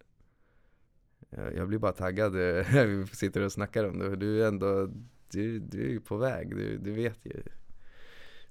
[1.30, 4.16] Jag, jag blir bara taggad eh, när vi sitter och snackar om det.
[4.16, 4.90] Du är ändå,
[5.32, 6.56] du, du är ju på väg.
[6.56, 7.44] Du, du vet ju.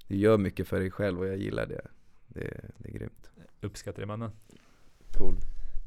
[0.09, 1.87] Du gör mycket för dig själv och jag gillar det.
[2.29, 3.31] Det, det är grymt.
[3.61, 4.31] Uppskattar det mannen.
[5.19, 5.35] Cool.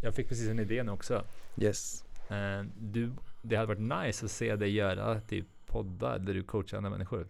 [0.03, 1.23] Jag fick precis en idé nu också.
[1.57, 2.03] Yes.
[2.29, 3.11] Eh, Du,
[3.41, 7.27] det hade varit nice att se dig göra typ poddar där du coachar andra människor.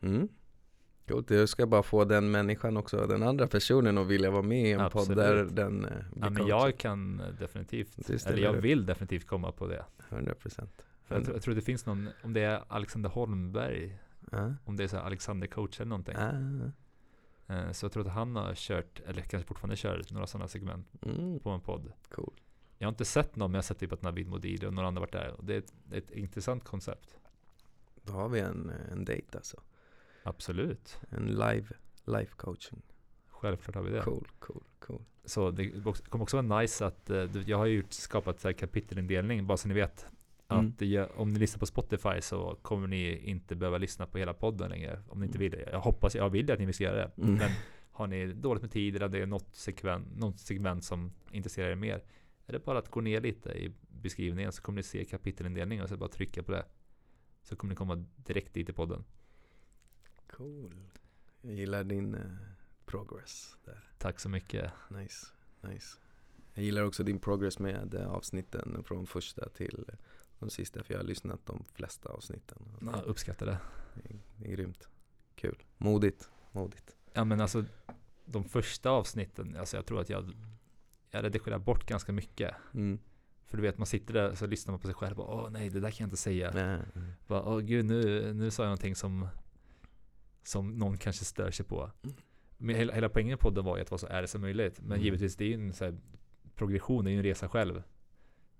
[0.00, 0.28] Mm.
[1.08, 1.30] Coolt.
[1.30, 4.72] Jag ska bara få den människan också, den andra personen att vilja vara med i
[4.72, 5.16] en podd Absolut.
[5.16, 5.90] där den eh,
[6.20, 9.84] Ja, men jag kan eh, definitivt, eller jag vill definitivt komma på det.
[10.08, 10.82] 100 procent.
[11.08, 13.98] Jag, tror, jag tror det finns någon, om det är Alexander Holmberg,
[14.64, 16.14] om det är så Alexander coach eller någonting.
[17.46, 20.86] Eh, Så jag tror att han har kört, eller kanske fortfarande kör, några sådana segment
[21.06, 21.38] Mm.
[21.40, 21.92] på en podd.
[22.08, 22.34] Cool.
[22.78, 24.88] Jag har inte sett någon, men jag har sett typ att Navid Modiri och några
[24.88, 25.34] andra varit där.
[25.38, 27.16] Och det är ett, ett intressant koncept.
[28.02, 29.60] Då har vi en, en date alltså.
[30.24, 30.98] Absolut.
[31.10, 31.66] En live
[32.04, 32.82] life coaching.
[33.28, 34.02] Självklart har vi det.
[34.02, 35.02] Cool, cool, cool.
[35.24, 35.70] Så det
[36.08, 39.68] kommer också vara nice att, eh, jag har ju skapat så här kapitelindelning, bara så
[39.68, 40.06] ni vet.
[40.48, 40.66] Mm.
[40.66, 44.34] Att det om ni lyssnar på Spotify så kommer ni inte behöva lyssna på hela
[44.34, 45.02] podden längre.
[45.08, 45.50] Om ni inte Mm.
[45.50, 45.70] vill det.
[45.72, 47.10] Jag hoppas, jag vill att ni vill göra det.
[47.22, 47.34] Mm.
[47.34, 47.50] Men
[47.90, 51.74] har ni dåligt med tid eller det är något, sekven, något segment som intresserar er
[51.74, 52.04] mer.
[52.46, 55.88] Är det bara att gå ner lite i beskrivningen så kommer ni se kapitelindelning och
[55.88, 56.64] så bara trycka på det.
[57.42, 59.04] Så kommer ni komma direkt dit i podden.
[60.36, 60.74] Cool.
[61.40, 62.20] Jag gillar din eh,
[62.86, 63.90] progress där.
[63.98, 64.72] Tack så mycket.
[64.90, 65.26] Nice,
[65.60, 65.98] nice.
[66.54, 69.94] Jag gillar också din progress med eh, avsnitten från första till eh,
[70.38, 70.84] de sista.
[70.84, 72.58] För jag har lyssnat de flesta avsnitten.
[72.80, 73.58] Ja, uppskattar det.
[73.94, 74.88] Det är, det är grymt.
[75.34, 75.62] Kul.
[75.76, 76.30] Modigt.
[76.52, 76.96] Modigt.
[77.12, 77.64] Ja men alltså
[78.24, 80.32] de första avsnitten, alltså jag tror att jag,
[81.10, 82.54] jag redigerar bort ganska mycket.
[82.74, 82.98] Mm.
[83.46, 85.50] För du vet, man sitter där och så lyssnar man på sig själv och åh
[85.50, 86.50] nej, det där kan jag inte säga.
[86.54, 86.80] Nej.
[87.26, 89.28] Bara, åh gud, nu, nu sa jag någonting som,
[90.44, 91.90] som någon kanske stör sig på.
[92.02, 92.16] Mm.
[92.58, 94.80] Men hela, hela poängen med podden var ju att vara så ärlig som möjligt.
[94.80, 95.02] Men Mm.
[95.04, 95.98] givetvis, det är ju en så här,
[96.54, 97.82] progression, det är ju en resa själv.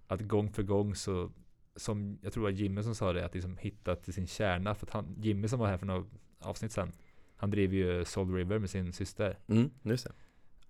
[0.06, 1.30] Att gång för gång så,
[1.76, 4.74] som jag tror det var Jimmy som sa det, att liksom hitta till sin kärna.
[4.74, 6.04] För att han, Jimmy som var här för några
[6.38, 6.92] avsnitt sedan,
[7.36, 9.38] han driver ju Soul River med sin syster.
[9.46, 10.12] Mm, just det.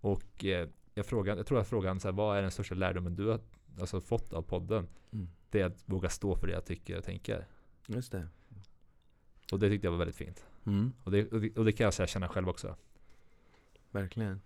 [0.01, 3.15] Och eh, jag, frågade, jag tror jag frågade så här, vad är den största lärdomen
[3.15, 3.41] du har
[3.81, 4.89] alltså, fått av podden?
[5.13, 5.29] Mm.
[5.51, 7.47] Det är att våga stå för det jag tycker och tänker.
[7.87, 8.29] Just det.
[9.53, 10.45] Och det tyckte jag var väldigt fint.
[10.67, 10.93] Mm.
[11.05, 12.77] Och det, och det, och det kan jag säga känna själv också.
[13.91, 14.41] Verkligen.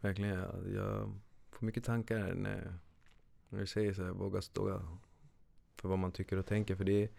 [0.00, 0.38] Verkligen.
[0.38, 2.78] Jag, jag får mycket tankar när,
[3.48, 4.80] när du säger så här, våga stå
[5.76, 6.76] för vad man tycker och tänker.
[6.76, 7.10] För det,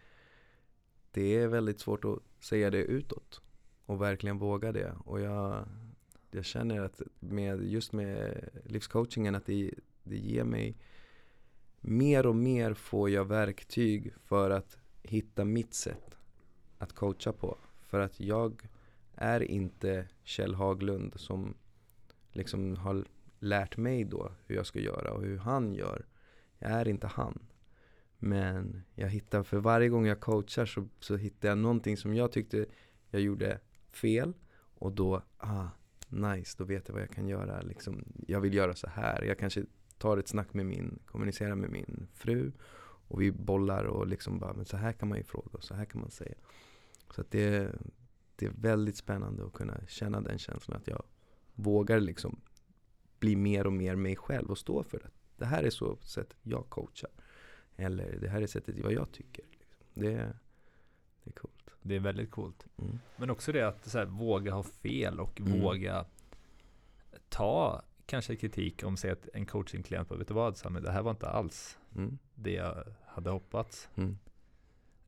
[1.11, 3.41] det är väldigt svårt att säga det utåt.
[3.85, 4.95] Och verkligen våga det.
[5.05, 5.65] Och jag,
[6.31, 9.71] jag känner att med, just med livscoachingen att det,
[10.03, 10.77] det ger mig
[11.81, 16.17] mer och mer får jag verktyg för att hitta mitt sätt
[16.77, 17.57] att coacha på.
[17.95, 18.67] För att jag
[19.15, 21.53] är inte Kjell Haglund som
[22.31, 23.05] liksom har
[23.39, 26.05] lärt mig då hur jag ska göra och hur han gör.
[26.59, 27.39] Jag är inte han.
[28.17, 32.31] Men jag hittar, för varje gång jag coachar så, så hittar jag någonting som jag
[32.31, 32.65] tyckte
[33.09, 33.59] jag gjorde
[33.91, 34.33] fel.
[34.57, 35.67] Och då, ah,
[36.09, 37.61] nice, då vet jag vad jag kan göra.
[37.61, 39.23] Liksom, jag vill göra så här.
[39.23, 39.65] Jag kanske
[39.97, 42.51] tar ett snack med min, kommunicerar med min fru.
[43.07, 45.73] Och vi bollar och liksom bara, men så här kan man ju fråga och så
[45.73, 46.35] här kan man säga.
[47.15, 47.71] Så att det,
[48.35, 51.03] det är väldigt spännande att kunna känna den känslan att jag
[51.53, 52.41] vågar liksom
[53.19, 55.09] bli mer och mer mig själv och stå för det.
[55.37, 57.09] Det här är så sätt jag coachar.
[57.75, 59.43] Eller det här är sättet vad jag tycker.
[59.51, 59.67] Liksom.
[59.93, 60.37] Det, är-
[61.23, 61.69] det är coolt.
[61.81, 62.67] Det är väldigt coolt.
[62.77, 62.99] Mm.
[63.17, 65.61] Men också det att här, våga ha fel och Mm.
[65.61, 66.05] våga
[67.29, 71.01] ta kanske kritik om säg att en coachingklient bara, vet du vad Sami, det här
[71.01, 72.17] var inte alls Mm.
[72.35, 73.89] det jag hade hoppats.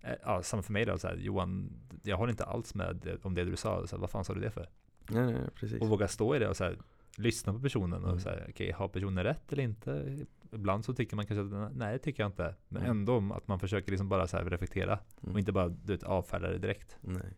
[0.08, 1.70] Eh, Ja, samma för mig då, så här, Johan,
[2.04, 4.40] jag håller inte alls med om det du sa, så här, vad fan sa du
[4.42, 4.70] det för?
[5.10, 5.82] Nej, nej, precis.
[5.82, 6.78] Och våga stå i det och så här,
[7.18, 8.20] lyssna på personen och Mm.
[8.20, 10.18] så här, okej, har personen rätt eller inte?
[10.52, 12.56] Ibland så tycker man kanske att nej, det tycker jag inte.
[12.68, 12.92] Men Mm.
[12.98, 15.34] ändå att man försöker liksom bara så här reflektera Mm.
[15.34, 16.98] och inte bara du vet, avfärda det direkt.
[17.02, 17.34] Nej.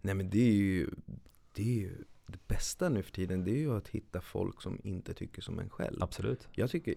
[0.00, 0.90] Nej men det är ju
[1.52, 3.44] det, är ju det bästa nu för tiden.
[3.44, 6.02] Det är ju att hitta folk som inte tycker som en själv.
[6.02, 6.48] Absolut.
[6.52, 6.94] Jag tycker,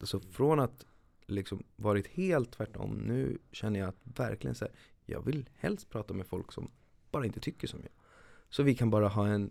[0.00, 0.86] alltså från att
[1.28, 2.94] liksom varit helt tvärtom.
[2.94, 4.74] Nu känner jag att verkligen så här,
[5.06, 6.70] jag vill helst prata med folk som
[7.10, 7.90] bara inte tycker som jag.
[8.48, 9.50] Så vi kan bara ha en,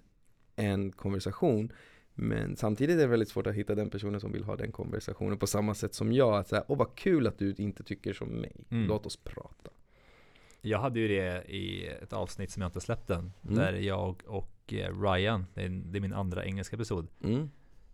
[0.56, 1.72] en konversation.
[2.14, 5.38] Men samtidigt är det väldigt svårt att hitta den personen som vill ha den konversationen
[5.38, 6.38] på samma sätt som jag.
[6.38, 8.56] Att säga, åh vad kul att du inte tycker som mig.
[8.70, 8.88] Mm.
[8.88, 9.72] Låt oss prata.
[10.62, 13.32] Jag hade ju det i ett avsnitt som jag inte släppt än.
[13.44, 13.56] Mm.
[13.56, 17.08] Där jag och eh, Ryan, det är, det är min andra engelska episod.
[17.24, 17.50] Mm.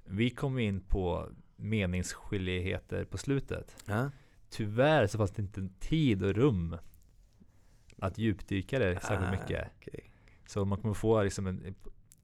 [0.05, 3.83] Vi kom in på meningsskiljaktigheter på slutet.
[3.85, 4.11] Ja.
[4.49, 6.77] Tyvärr så fanns det inte tid och rum
[7.97, 9.67] att djupdyka det särskilt Ah, mycket.
[9.77, 10.11] okej.
[10.47, 11.75] Så man kommer få liksom en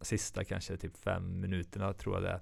[0.01, 2.41] sista kanske typ fem minuterna tror jag det är.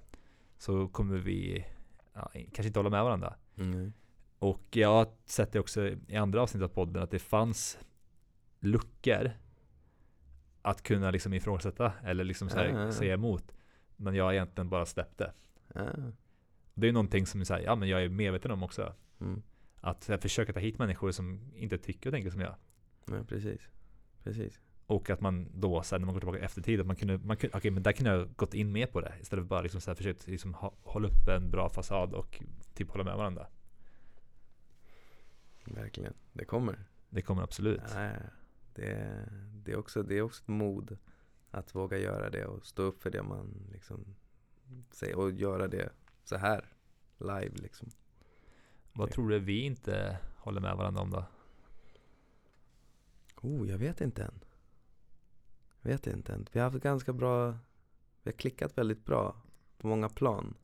[0.58, 1.66] Så kommer vi
[2.14, 3.34] ja, kanske inte hålla med varandra.
[3.56, 3.92] Mm.
[4.38, 7.78] Och jag har sett det också i andra avsnitt av podden att det fanns
[8.60, 9.30] luckor
[10.62, 12.92] att kunna liksom ifrågasätta eller liksom så här, ja.
[12.92, 13.52] säga emot.
[13.96, 15.32] Men jag har egentligen bara släppt det.
[15.74, 15.86] Ja.
[16.80, 18.94] Det är någonting som så här, ja, men jag är medveten om också.
[19.20, 19.42] Mm.
[19.80, 22.54] Att jag försöker ta hit människor som inte tycker och tänker som jag.
[23.06, 23.60] Ja, precis.
[24.22, 24.60] Precis.
[24.86, 27.36] Och att man då sen när man går tillbaka i eftertid, att man kunde, man
[27.36, 29.14] kunde okej men där kunde jag gått in mer på det.
[29.20, 32.42] Istället för bara liksom så här försökt liksom hålla upp en bra fasad och
[32.74, 33.46] typ hålla med varandra.
[35.64, 36.14] Verkligen.
[36.32, 36.84] Det kommer.
[37.10, 37.82] Det kommer absolut.
[37.94, 38.10] Ja.
[38.74, 39.28] det,
[39.64, 40.98] det, är också, det är också ett mod
[41.50, 44.14] att våga göra det och stå upp för det man liksom
[44.90, 45.90] säger och göra det
[46.28, 46.64] så här
[47.18, 47.90] live liksom.
[48.92, 51.24] Vad tror du vi inte håller med varandra om då?
[53.42, 54.44] Oh, jag vet inte än.
[55.80, 56.46] Vet inte än.
[56.52, 57.50] Vi har haft ganska bra,
[58.22, 59.42] vi har klickat väldigt bra
[59.78, 60.54] på många plan.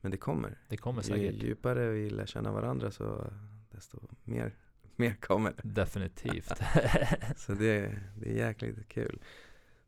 [0.00, 0.58] Men det kommer.
[0.68, 1.42] Det kommer Ju säkert.
[1.42, 3.32] djupare vi lär känna varandra så
[3.70, 4.56] desto mer,
[4.96, 5.54] mer kommer.
[5.62, 6.52] Definitivt.
[7.36, 9.22] Så det, det är jäkligt kul.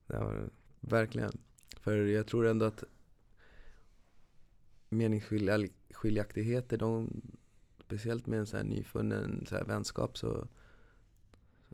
[0.06, 1.32] Det har, verkligen.
[1.80, 2.84] För jag tror ändå att
[4.94, 7.22] meningsskiljaktigheter, de,
[7.78, 10.48] speciellt med en så här nyfunnen så här vänskap så,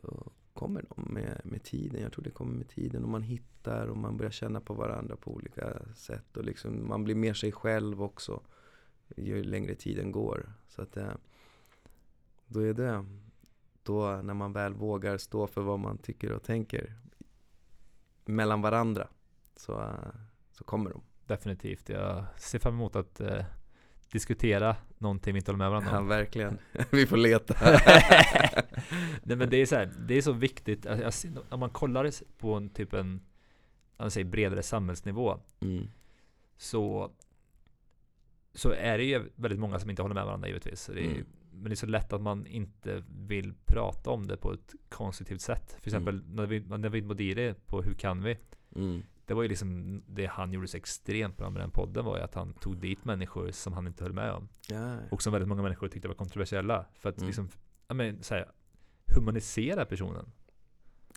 [0.01, 2.01] så kommer de med, med tiden.
[2.01, 5.15] Jag tror det kommer med tiden och man hittar och man börjar känna på varandra
[5.15, 6.37] på olika sätt.
[6.37, 8.41] Och liksom, man blir mer sig själv också
[9.17, 10.53] ju längre tiden går.
[10.67, 11.13] Så att eh,
[12.47, 13.05] då är det
[13.83, 16.93] då när man väl vågar stå för vad man tycker och tänker
[18.25, 19.07] mellan varandra
[19.55, 19.87] så,
[20.51, 21.01] så så kommer de.
[21.31, 21.89] Definitivt.
[21.89, 23.45] Jag ser fram emot att eh,
[24.11, 26.07] diskutera någonting vi inte håller med varandra Ja, om.
[26.07, 26.57] verkligen.
[26.91, 27.53] Vi får leta.
[29.23, 30.85] Nej men det är så här, det är så viktigt.
[30.85, 33.21] Alltså, om man kollar på en typ en,
[34.09, 35.39] säger bredare samhällsnivå.
[35.59, 35.87] Mm.
[36.57, 37.11] så,
[38.53, 40.85] så är det ju väldigt många som inte håller med varandra givetvis.
[40.93, 41.25] Det är, Mm.
[41.53, 45.41] Men det är så lätt att man inte vill prata om det på ett konstruktivt
[45.41, 45.77] sätt.
[45.81, 48.37] För exempel när vi, när Navid Modiri på Hur kan vi?
[48.75, 49.03] Mm.
[49.31, 52.23] Det var ju liksom det han gjorde så extremt bra med den podden var ju
[52.23, 54.49] att han tog dit människor som han inte höll med om.
[54.67, 56.85] Ja, Och som väldigt många människor tyckte var kontroversiella.
[56.93, 57.27] För att Mm.
[57.27, 57.49] liksom,
[57.87, 58.51] ja men så här,
[59.15, 60.31] humanisera personen.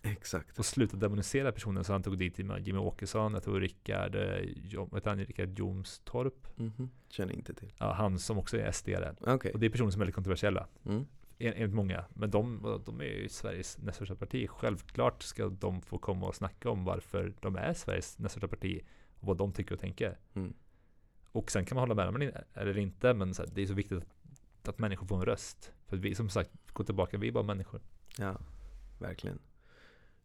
[0.02, 0.58] exakt.
[0.58, 1.84] Och sluta demonisera personen.
[1.84, 6.58] Så han tog dit Jimmy Åkesson, jag tror Rickard, eh, han, Rickard Jomstorp.
[6.58, 6.90] Mhm.
[7.08, 7.72] Känner inte till.
[7.78, 9.34] Ja, han som också är SD-are.
[9.34, 9.52] Okej.
[9.52, 10.66] Och det är personer som är väldigt kontroversiella.
[10.84, 11.06] Mm.
[11.46, 12.04] En- Enligt många.
[12.14, 14.48] Men de, de är ju Sveriges näst största parti.
[14.50, 18.80] Självklart ska de få komma och snacka om varför de är Sveriges näst största parti.
[19.20, 20.18] Och vad de tycker och tänker.
[20.34, 20.54] Mm.
[21.32, 23.14] Och sen kan man hålla med dem eller inte.
[23.14, 25.72] Men här, det är så viktigt att, att människor får en röst.
[25.86, 27.80] För vi som sagt, gå tillbaka, vi är bara människor.
[28.18, 28.36] Ja,
[28.98, 29.38] verkligen.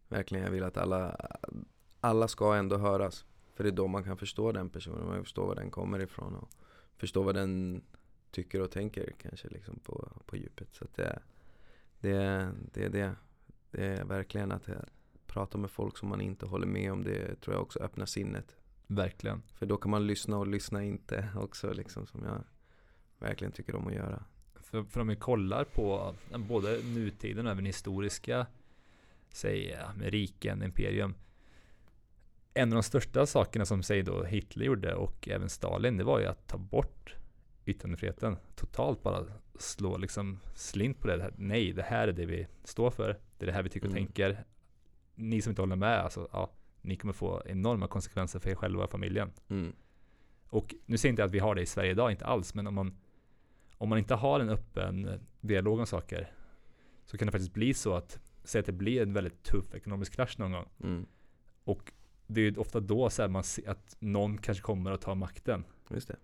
[0.07, 1.15] Verkligen, jag vill att alla,
[1.99, 3.25] alla ska ändå höras.
[3.53, 5.99] För det är då man kan förstå den personen, man kan förstå var den kommer
[5.99, 6.49] ifrån och
[6.97, 7.81] förstå vad den
[8.31, 10.73] tycker och tänker kanske liksom på, på djupet.
[10.73, 11.19] Så det,
[11.99, 13.15] det, det är det.
[13.71, 14.85] Det är verkligen att jag
[15.27, 17.03] pratar med folk som man inte håller med om.
[17.03, 18.55] Det tror jag också öppnar sinnet.
[18.87, 19.41] Verkligen.
[19.53, 22.43] För då kan man lyssna och lyssna inte också liksom som jag
[23.19, 24.23] verkligen tycker om att göra.
[24.55, 28.47] För, för om vi kollar på både nutiden och även historiska,
[29.29, 31.15] säg riken, imperium.
[32.53, 36.19] En av de största sakerna som säg då Hitler gjorde och även Stalin, det var
[36.19, 37.15] ju att ta bort
[37.69, 38.37] yttrandefriheten.
[38.55, 39.25] Totalt bara
[39.59, 41.21] slå liksom slint på det.
[41.21, 41.33] här.
[41.37, 43.07] Nej, det här är det vi står för.
[43.37, 44.05] Det är det här vi tycker och Mm.
[44.05, 44.43] tänker.
[45.15, 46.51] Ni som inte håller med, alltså, ja,
[46.81, 49.31] ni kommer få enorma konsekvenser för er själva och familjen.
[49.49, 49.73] Mm.
[50.49, 52.67] Och nu säger jag inte att vi har det i Sverige idag, inte alls, men
[52.67, 52.97] om man,
[53.77, 56.31] om man inte har en öppen dialog om saker
[57.05, 60.13] så kan det faktiskt bli så att, säg att det blir en väldigt tuff ekonomisk
[60.13, 60.65] krasch någon gång.
[60.83, 61.05] Mm.
[61.63, 61.91] Och
[62.27, 65.63] det är ju ofta då så man ser att någon kanske kommer att ta makten.
[65.89, 66.15] Just det.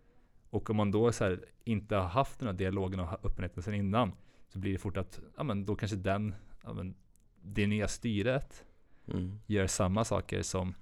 [0.50, 4.12] Och om man då här inte har haft den här dialogen och öppenheten sedan innan
[4.50, 6.96] så blir det fort att, ja men då kanske den, ja men
[7.42, 8.66] det nya styret
[9.08, 9.40] Mm.
[9.46, 10.74] gör samma saker som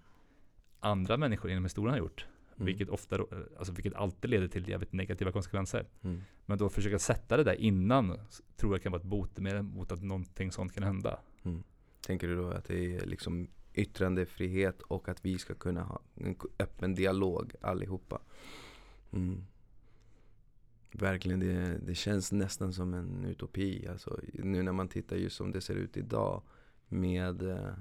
[0.79, 2.25] andra människor inom historien har gjort.
[2.55, 2.65] Mm.
[2.65, 3.19] Vilket ofta,
[3.57, 5.85] alltså vilket alltid leder till jävligt negativa konsekvenser.
[6.01, 6.21] Mm.
[6.45, 8.19] Men då försöka sätta det där innan
[8.55, 11.19] tror jag kan vara ett botemedel mot att någonting sånt kan hända.
[12.07, 16.35] Tänker du då att det är liksom yttrandefrihet och att vi ska kunna ha en
[16.59, 18.21] öppen dialog allihopa?
[19.11, 19.45] Mm.
[20.93, 23.87] Verkligen, det, det känns nästan som en utopi.
[23.87, 26.41] Alltså, nu när man tittar just som det ser ut idag
[26.87, 27.73] med, eh,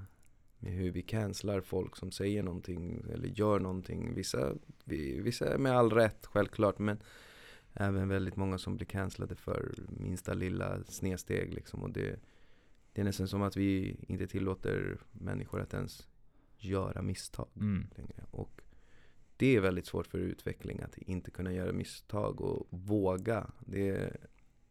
[0.59, 4.13] med hur vi cancelar folk som säger någonting eller gör någonting.
[4.15, 4.53] Vissa,
[4.83, 6.97] vi- vissa med all rätt självklart men
[7.73, 11.83] även väldigt många som blir cancellade för minsta lilla snedsteg liksom.
[11.83, 12.19] Och det,
[12.93, 16.07] det är nästan som att vi inte tillåter människor att ens
[16.57, 17.87] göra misstag Mm.
[17.95, 18.23] längre.
[18.31, 18.61] Och
[19.43, 23.51] det är väldigt svårt för utveckling att inte kunna göra misstag och våga.
[23.59, 24.17] Det är,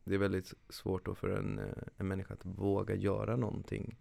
[0.05, 1.65] det är väldigt svårt då för en, eh,
[1.97, 3.99] en människa att våga göra någonting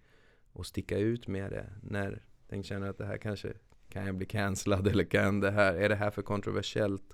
[0.53, 3.53] och sticka ut med det när den känner att det här kanske
[3.89, 7.13] kan jag bli cancellad eller kan det här, är det här för kontroversiellt?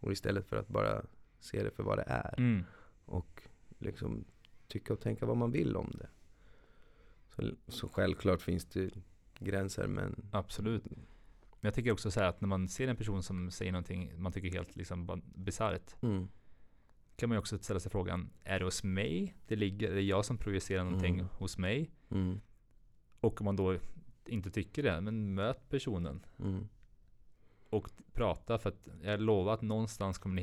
[0.00, 1.02] Och istället för att bara
[1.38, 2.64] se det för vad det är Mm.
[3.04, 3.42] och
[3.78, 4.24] liksom
[4.68, 6.08] tycka och tänka vad man vill om det.
[7.36, 8.90] Så, så självklart finns det
[9.38, 10.84] gränser men Absolut.
[11.60, 14.12] Men jag tycker också så här att när man ser en person som säger någonting
[14.22, 15.94] man tycker helt liksom bisarrt.
[16.02, 16.28] Mm.
[17.16, 19.90] Kan man ju också ställa sig frågan, är det hos mig det ligger?
[19.90, 21.26] Är det jag som projicerar någonting Mm.
[21.32, 21.90] hos mig?
[22.10, 22.40] Mm.
[23.20, 23.76] Och om man då
[24.26, 26.26] inte tycker det, men möt personen.
[26.38, 26.68] Mm.
[27.70, 30.34] och prata för att jag lovar att någonstans kommer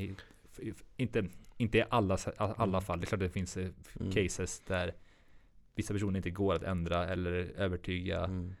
[0.60, 0.84] hit.
[0.96, 2.80] Inte, inte i alla, alla Mm.
[2.80, 3.00] fall.
[3.00, 3.68] Det är klart det finns eh,
[4.00, 4.12] Mm.
[4.12, 4.94] cases där
[5.74, 8.24] vissa personer inte går att ändra eller övertyga.
[8.24, 8.54] Mm.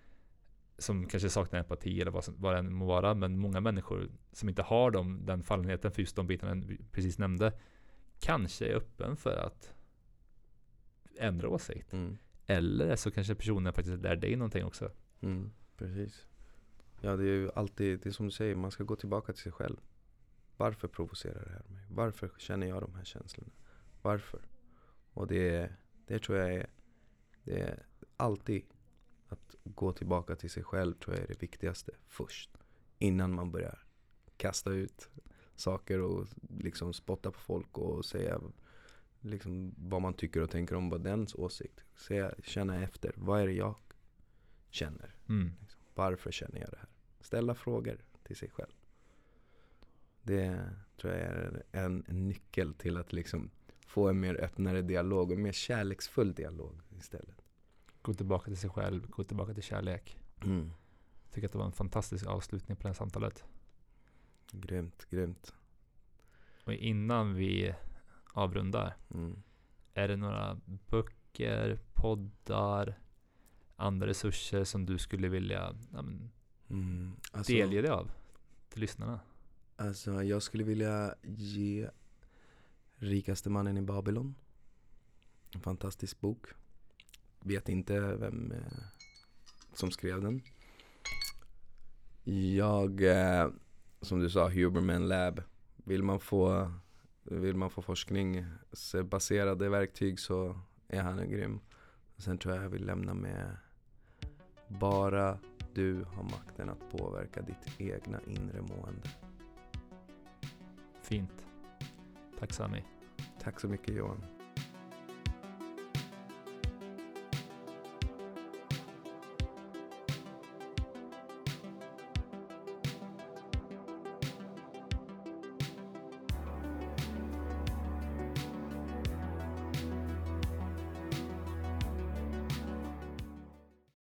[0.78, 3.14] Som kanske saknar empati eller vad, som, vad det än må vara.
[3.14, 7.18] Men många människor som inte har dem, den fallenheten för just de bitarna vi precis
[7.18, 7.52] nämnde.
[8.20, 9.74] Kanske är öppen för att
[11.18, 11.92] ändra åsikt.
[11.92, 12.18] Mm.
[12.46, 14.90] Eller så kanske personen faktiskt lär dig någonting också.
[15.20, 15.50] Mm.
[15.76, 16.26] Precis.
[17.00, 19.42] Ja det är ju alltid, det är som du säger, man ska gå tillbaka till
[19.42, 19.76] sig själv.
[20.56, 21.84] Varför provocerar det här mig?
[21.90, 23.52] Varför känner jag de här känslorna?
[24.02, 24.40] Varför?
[25.12, 25.72] Och det,
[26.06, 26.66] det tror jag är,
[27.44, 28.62] det är alltid
[29.28, 32.50] att gå tillbaka till sig själv tror jag är det viktigaste först.
[32.98, 33.78] Innan man börjar
[34.36, 35.08] kasta ut
[35.56, 36.26] saker och
[36.58, 38.40] liksom spotta på folk och säga
[39.20, 41.80] liksom vad man tycker och tänker om vad dens åsikt.
[41.96, 43.74] Säga, känna efter, vad är det jag
[44.70, 45.14] känner?
[45.28, 45.52] Mm.
[45.94, 46.88] Varför känner jag det här?
[47.20, 48.72] Ställa frågor till sig själv.
[50.22, 50.70] Det
[51.00, 53.50] tror jag är en nyckel till att liksom
[53.86, 57.42] få en mer öppnare dialog och mer kärleksfull dialog istället.
[58.08, 60.18] Gå tillbaka till sig själv, gå tillbaka till kärlek.
[60.44, 60.72] Mm.
[61.22, 63.44] Jag tycker att det var en fantastisk avslutning på det här samtalet.
[64.52, 65.54] Grymt, grymt.
[66.64, 67.74] Och innan vi
[68.32, 69.42] avrundar, Mm.
[69.94, 72.98] är det några böcker, poddar,
[73.76, 76.30] andra resurser som du skulle vilja ja, men,
[76.68, 77.16] Mm.
[77.32, 78.10] Alltså, delge dig av
[78.68, 79.20] till lyssnarna?
[79.76, 81.90] alltså jag skulle vilja ge
[82.96, 84.34] Rikaste mannen i Babylon.
[85.54, 86.46] En fantastisk bok.
[87.40, 88.58] Vet inte vem eh,
[89.72, 90.42] som skrev den.
[92.56, 93.48] Jag, eh,
[94.00, 95.42] som du sa, Huberman Lab.
[95.76, 96.72] Vill man få,
[97.22, 101.60] vill man få forskningsbaserade verktyg så är han en grym.
[102.16, 103.56] Sen tror jag jag vill lämna med
[104.68, 105.38] Bara
[105.74, 109.08] du har makten att påverka ditt egna inre mående.
[111.02, 111.46] Fint.
[112.38, 112.84] Tack Sami.
[113.42, 114.37] Tack så mycket Johan.